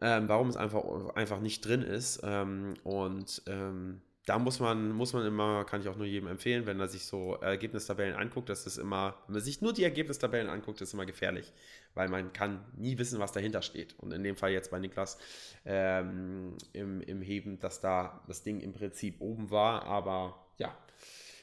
[0.00, 0.84] Ähm, warum es einfach,
[1.14, 2.20] einfach nicht drin ist.
[2.22, 6.66] Ähm, und ähm, da muss man, muss man immer, kann ich auch nur jedem empfehlen,
[6.66, 10.50] wenn er sich so Ergebnistabellen anguckt, dass es immer, wenn man sich nur die Ergebnistabellen
[10.50, 11.52] anguckt, ist immer gefährlich,
[11.94, 13.94] weil man kann nie wissen, was dahinter steht.
[13.98, 15.18] Und in dem Fall jetzt bei Niklas
[15.64, 20.76] ähm, im, im Heben, dass da das Ding im Prinzip oben war, aber ja,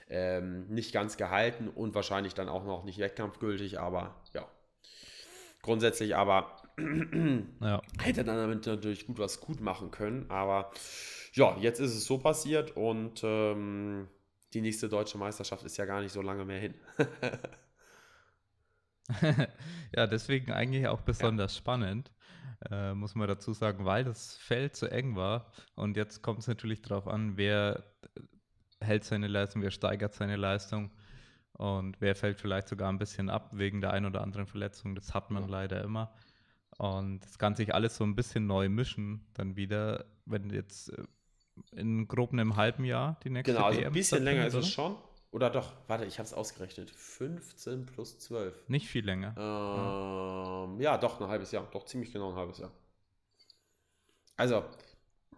[0.09, 4.45] ähm, nicht ganz gehalten und wahrscheinlich dann auch noch nicht wettkampfgültig, aber ja,
[5.61, 6.62] grundsätzlich aber
[7.61, 7.81] ja.
[7.99, 10.71] hätte dann damit natürlich gut was gut machen können, aber
[11.33, 14.07] ja, jetzt ist es so passiert und ähm,
[14.53, 16.75] die nächste deutsche Meisterschaft ist ja gar nicht so lange mehr hin.
[19.95, 21.59] ja, deswegen eigentlich auch besonders ja.
[21.59, 22.11] spannend,
[22.69, 25.51] äh, muss man dazu sagen, weil das Feld so eng war.
[25.75, 27.83] Und jetzt kommt es natürlich darauf an, wer
[28.79, 30.91] hält seine Leistung, wer steigert seine Leistung
[31.53, 34.95] und wer fällt vielleicht sogar ein bisschen ab wegen der ein oder anderen Verletzung.
[34.95, 35.49] Das hat man ja.
[35.49, 36.13] leider immer.
[36.77, 41.03] Und es kann sich alles so ein bisschen neu mischen, dann wieder, wenn jetzt äh,
[41.71, 44.95] in grob einem halben Jahr die nächste Genau, also ein bisschen länger ist es schon.
[45.31, 46.91] Oder doch, warte, ich habe es ausgerechnet.
[46.91, 48.69] 15 plus 12.
[48.69, 49.33] Nicht viel länger.
[49.35, 50.91] Ähm, ja.
[50.91, 50.97] ja.
[50.97, 51.67] doch, ein halbes Jahr.
[51.71, 52.71] Doch, ziemlich genau ein halbes Jahr.
[54.37, 54.63] Also,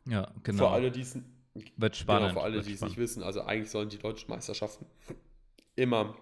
[0.06, 0.68] ja, genau.
[0.68, 1.18] Für alle, die es
[1.78, 2.30] wird spannend.
[2.30, 4.86] Genau, für alle, die es nicht wissen, also eigentlich sollen die deutschen Meisterschaften
[5.76, 6.16] immer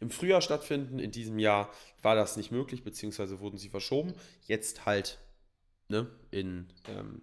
[0.00, 0.98] im Frühjahr stattfinden.
[0.98, 1.70] In diesem Jahr
[2.02, 4.14] war das nicht möglich, beziehungsweise wurden sie verschoben.
[4.46, 5.18] Jetzt halt
[5.88, 7.22] ne, in ähm,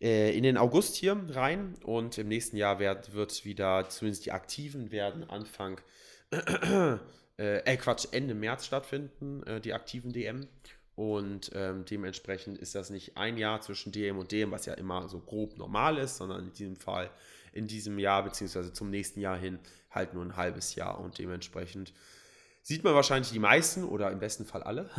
[0.00, 4.32] äh, in den August hier rein und im nächsten Jahr wird, wird wieder, zumindest die
[4.32, 5.80] Aktiven werden Anfang,
[6.30, 6.96] äh,
[7.36, 10.46] äh, Quatsch, Ende März stattfinden, äh, die aktiven DM.
[10.96, 15.08] Und ähm, dementsprechend ist das nicht ein Jahr zwischen DM und DM, was ja immer
[15.08, 17.10] so grob normal ist, sondern in diesem Fall
[17.52, 19.58] in diesem Jahr beziehungsweise zum nächsten Jahr hin
[19.90, 21.92] halt nur ein halbes Jahr und dementsprechend
[22.62, 24.90] sieht man wahrscheinlich die meisten oder im besten Fall alle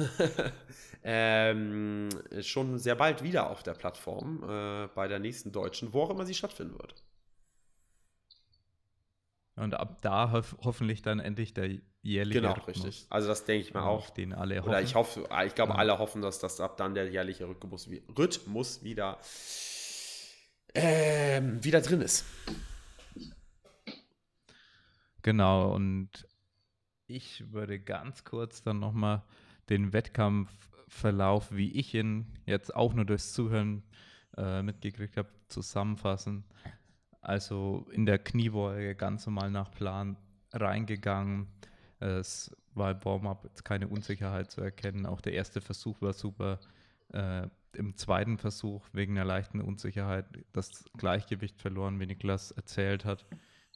[1.04, 2.10] ähm,
[2.42, 6.26] schon sehr bald wieder auf der Plattform äh, bei der nächsten deutschen, wo auch immer
[6.26, 7.04] sie stattfinden wird.
[9.56, 13.08] Und ab da hof hoffentlich dann endlich der jährliche Genau, Rhythmus, richtig.
[13.10, 14.10] Also das denke ich mal auch.
[14.10, 14.70] Den alle hoffen.
[14.70, 15.80] Oder ich hoffe, ich glaube, ja.
[15.80, 19.18] alle hoffen, dass das ab dann der jährliche Rhythmus, Rhythmus wieder,
[20.74, 22.26] ähm, wieder drin ist.
[25.22, 26.10] Genau, und
[27.08, 29.24] ich würde ganz kurz dann nochmal
[29.70, 33.84] den Wettkampfverlauf, wie ich ihn jetzt auch nur durchs Zuhören
[34.38, 36.44] äh, mitgekriegt habe, zusammenfassen.
[37.26, 40.16] Also in der Kniebeuge ganz normal nach Plan
[40.54, 41.48] reingegangen.
[42.00, 45.08] Es war im Warm-up keine Unsicherheit zu erkennen.
[45.08, 46.60] Auch der erste Versuch war super.
[47.14, 53.26] Äh, Im zweiten Versuch wegen einer leichten Unsicherheit das Gleichgewicht verloren, wie Niklas erzählt hat.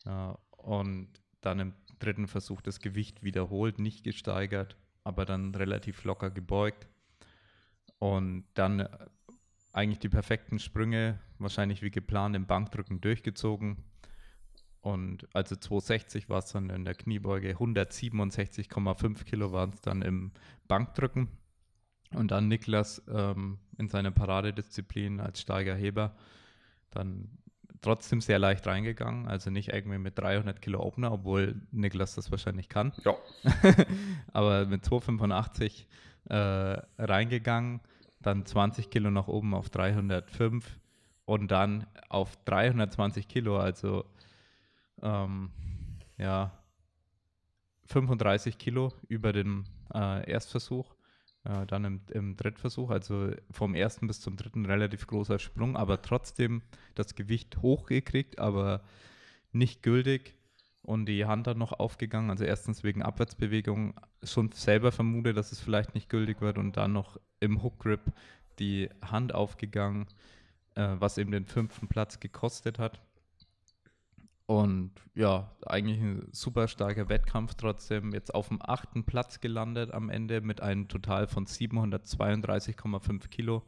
[0.05, 1.09] Ja, und
[1.41, 6.87] dann im dritten Versuch das Gewicht wiederholt, nicht gesteigert, aber dann relativ locker gebeugt.
[7.97, 8.89] Und dann äh,
[9.71, 13.77] eigentlich die perfekten Sprünge, wahrscheinlich wie geplant im Bankdrücken durchgezogen.
[14.81, 20.31] Und also 260 war es dann in der Kniebeuge, 167,5 Kilo waren es dann im
[20.67, 21.27] Bankdrücken.
[22.11, 26.15] Und dann Niklas ähm, in seiner Paradedisziplin als Steigerheber
[26.89, 27.29] dann
[27.81, 32.67] trotzdem sehr leicht reingegangen, also nicht irgendwie mit 300 Kilo Opener, obwohl Niklas das wahrscheinlich
[32.67, 32.93] kann.
[33.05, 33.15] Ja.
[34.33, 35.87] Aber mit 285
[36.25, 36.35] äh,
[36.97, 37.79] reingegangen,
[38.21, 40.79] dann 20 Kilo nach oben auf 305
[41.25, 44.05] und dann auf 320 Kilo, also
[45.01, 45.51] ähm,
[46.17, 46.51] ja
[47.85, 50.95] 35 Kilo über dem äh, Erstversuch
[51.43, 56.01] äh, dann im, im Drittversuch, also vom ersten bis zum dritten relativ großer Sprung, aber
[56.01, 56.61] trotzdem
[56.95, 58.81] das Gewicht hochgekriegt, aber
[59.51, 60.35] nicht gültig
[60.89, 62.31] und die Hand dann noch aufgegangen.
[62.31, 66.93] Also erstens wegen Abwärtsbewegung schon selber vermutet, dass es vielleicht nicht gültig wird und dann
[66.93, 68.11] noch im Hook Grip
[68.57, 70.07] die Hand aufgegangen,
[70.73, 72.99] äh, was eben den fünften Platz gekostet hat.
[74.47, 78.11] Und ja, eigentlich ein super starker Wettkampf trotzdem.
[78.11, 83.61] Jetzt auf dem achten Platz gelandet am Ende mit einem Total von 732,5 Kilo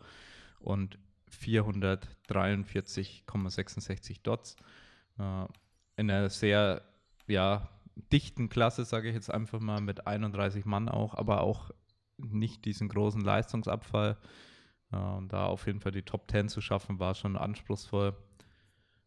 [0.60, 0.98] und
[1.30, 4.56] 443,66 Dots.
[5.20, 5.46] Äh,
[5.98, 6.82] in einer sehr
[7.32, 7.70] ja,
[8.12, 11.72] dichten Klasse, sage ich jetzt einfach mal, mit 31 Mann auch, aber auch
[12.18, 14.18] nicht diesen großen Leistungsabfall.
[14.92, 18.14] Und da auf jeden Fall die Top 10 zu schaffen, war schon anspruchsvoll.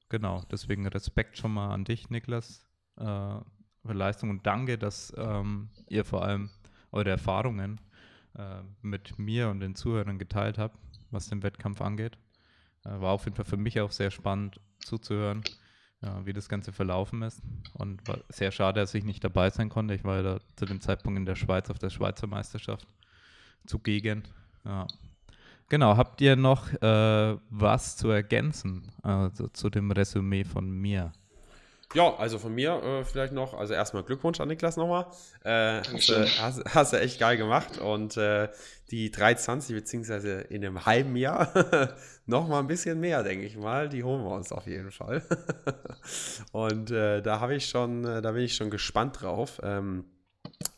[0.09, 2.67] Genau, deswegen Respekt schon mal an dich, Niklas,
[2.97, 6.51] äh, für Leistung und danke, dass ähm, ihr vor allem
[6.91, 7.81] eure Erfahrungen
[8.37, 10.79] äh, mit mir und den Zuhörern geteilt habt,
[11.11, 12.17] was den Wettkampf angeht.
[12.85, 15.43] Äh, war auf jeden Fall für mich auch sehr spannend zuzuhören,
[16.25, 17.41] wie das Ganze verlaufen ist.
[17.75, 19.95] Und war sehr schade, dass ich nicht dabei sein konnte.
[19.95, 22.87] Ich war ja zu dem Zeitpunkt in der Schweiz auf der Schweizer Meisterschaft
[23.67, 24.23] zugegen.
[24.65, 24.87] Ja.
[25.69, 31.13] Genau, habt ihr noch äh, was zu ergänzen also zu dem Resümee von mir?
[31.95, 35.07] Ja, also von mir äh, vielleicht noch, also erstmal Glückwunsch an Niklas nochmal.
[35.45, 38.49] Äh, hast, du, hast, hast, du echt geil gemacht und äh,
[38.91, 41.95] die 320 beziehungsweise in einem halben Jahr
[42.27, 45.23] nochmal ein bisschen mehr, denke ich mal, die holen wir uns auf jeden Fall.
[46.53, 49.61] und äh, da habe ich schon, äh, da bin ich schon gespannt drauf.
[49.63, 50.05] Ähm,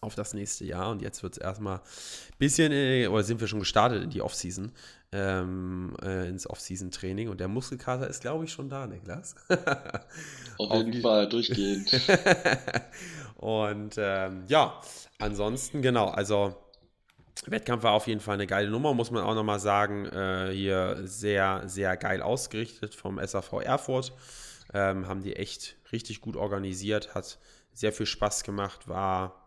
[0.07, 0.91] auf das nächste Jahr.
[0.91, 4.23] Und jetzt wird es erstmal ein bisschen, äh, oder sind wir schon gestartet in die
[4.23, 4.73] Offseason,
[5.13, 7.29] ähm, äh, ins Offseason-Training.
[7.29, 9.35] Und der Muskelkater ist, glaube ich, schon da, Niklas.
[10.59, 11.93] Auf jeden Fall, durchgehend.
[13.37, 14.81] und ähm, ja,
[15.19, 16.57] ansonsten, genau, also.
[17.45, 20.07] Wettkampf war auf jeden Fall eine geile Nummer, muss man auch nochmal sagen.
[20.07, 24.15] Äh, hier sehr, sehr geil ausgerichtet vom SAV Erfurt.
[24.73, 27.39] Ähm, haben die echt richtig gut organisiert, hat
[27.73, 29.46] sehr viel Spaß gemacht, war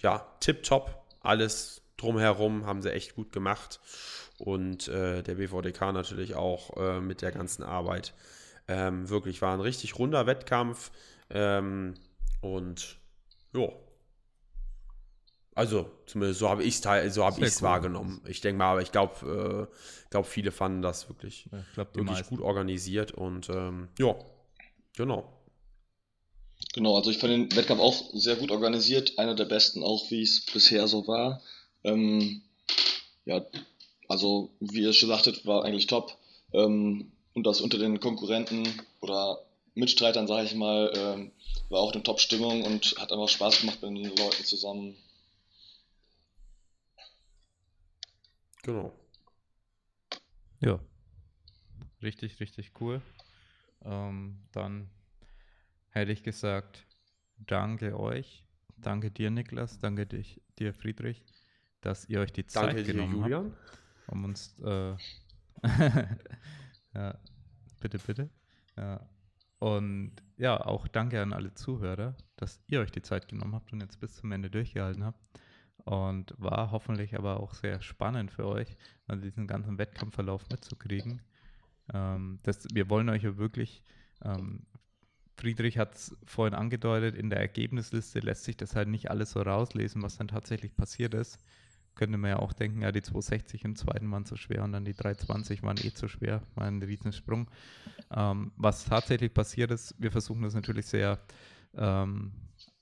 [0.00, 1.04] ja, tipptopp.
[1.20, 3.80] Alles drumherum haben sie echt gut gemacht.
[4.38, 8.14] Und äh, der BVDK natürlich auch äh, mit der ganzen Arbeit.
[8.68, 10.90] Ähm, wirklich war ein richtig runder Wettkampf.
[11.30, 11.94] Ähm,
[12.40, 12.98] und
[13.52, 13.68] ja.
[15.54, 17.50] Also, zumindest so habe ich es so hab cool.
[17.60, 18.22] wahrgenommen.
[18.28, 19.74] Ich denke mal, aber ich glaube, äh,
[20.08, 23.10] glaub, viele fanden das wirklich, ja, glaub, wirklich gut organisiert.
[23.10, 24.14] Und ähm, ja,
[24.96, 25.37] genau.
[26.74, 30.22] Genau, also ich fand den Wettkampf auch sehr gut organisiert, einer der besten auch, wie
[30.22, 31.42] es bisher so war.
[31.84, 32.42] Ähm,
[33.24, 33.44] ja,
[34.08, 36.16] also wie ihr schon sagtet, war eigentlich top.
[36.52, 38.66] Ähm, und das unter den Konkurrenten
[39.00, 39.44] oder
[39.74, 41.32] Mitstreitern, sage ich mal, ähm,
[41.68, 44.96] war auch eine Top-Stimmung und hat einfach Spaß gemacht mit den Leuten zusammen.
[48.62, 48.92] Genau.
[50.60, 50.80] Ja.
[52.02, 53.02] Richtig, richtig cool.
[53.84, 54.90] Ähm, dann
[55.90, 56.86] hätte ich gesagt,
[57.38, 58.44] danke euch,
[58.76, 61.24] danke dir, Niklas, danke dich, dir, Friedrich,
[61.80, 63.52] dass ihr euch die Zeit danke genommen dir, Julian.
[63.52, 64.96] habt, um uns, äh,
[66.94, 67.18] ja,
[67.80, 68.30] bitte, bitte,
[68.76, 69.08] ja.
[69.58, 73.80] Und ja, auch danke an alle Zuhörer, dass ihr euch die Zeit genommen habt und
[73.80, 75.20] jetzt bis zum Ende durchgehalten habt.
[75.84, 78.76] Und war hoffentlich aber auch sehr spannend für euch,
[79.06, 81.22] also diesen ganzen Wettkampfverlauf mitzukriegen.
[81.92, 83.82] Ähm, das, wir wollen euch ja wirklich
[84.22, 84.66] ähm,
[85.38, 89.40] Friedrich hat es vorhin angedeutet, in der Ergebnisliste lässt sich das halt nicht alles so
[89.40, 91.38] rauslesen, was dann tatsächlich passiert ist.
[91.94, 94.84] Könnte man ja auch denken, ja, die 260 im zweiten waren zu schwer und dann
[94.84, 97.50] die 320 waren eh zu schwer, war ein Riesensprung.
[98.10, 101.20] Ähm, was tatsächlich passiert ist, wir versuchen das natürlich sehr
[101.76, 102.32] ähm,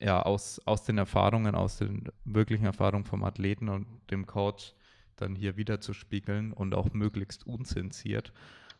[0.01, 4.75] ja, aus, aus den Erfahrungen, aus den wirklichen Erfahrungen vom Athleten und dem Coach
[5.17, 8.33] dann hier wieder zu spiegeln und auch möglichst unzensiert.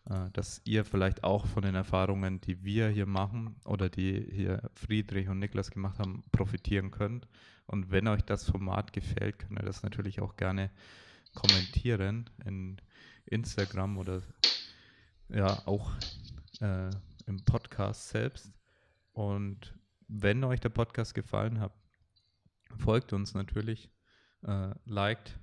[0.09, 4.71] Äh, dass ihr vielleicht auch von den Erfahrungen, die wir hier machen oder die hier
[4.75, 7.27] Friedrich und Niklas gemacht haben, profitieren könnt.
[7.67, 10.71] Und wenn euch das Format gefällt, könnt ihr das natürlich auch gerne
[11.35, 12.77] kommentieren in
[13.27, 14.23] Instagram oder
[15.29, 15.91] ja auch
[16.61, 16.91] äh,
[17.27, 18.53] im Podcast selbst.
[19.13, 19.75] Und
[20.07, 21.73] wenn euch der Podcast gefallen hat,
[22.79, 23.91] folgt uns natürlich,
[24.43, 25.37] äh, liked,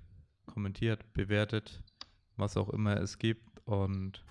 [0.46, 1.84] kommentiert, bewertet,
[2.38, 4.24] was auch immer es gibt und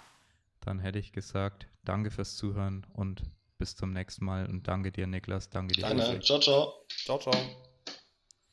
[0.63, 3.23] dann hätte ich gesagt, danke fürs Zuhören und
[3.59, 4.47] bis zum nächsten Mal.
[4.47, 5.51] Und danke dir, Niklas.
[5.51, 5.83] Danke dir.
[5.83, 6.21] Danke.
[6.21, 6.87] Ciao, ciao.
[7.05, 7.35] Ciao, ciao.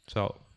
[0.08, 0.49] Ciao.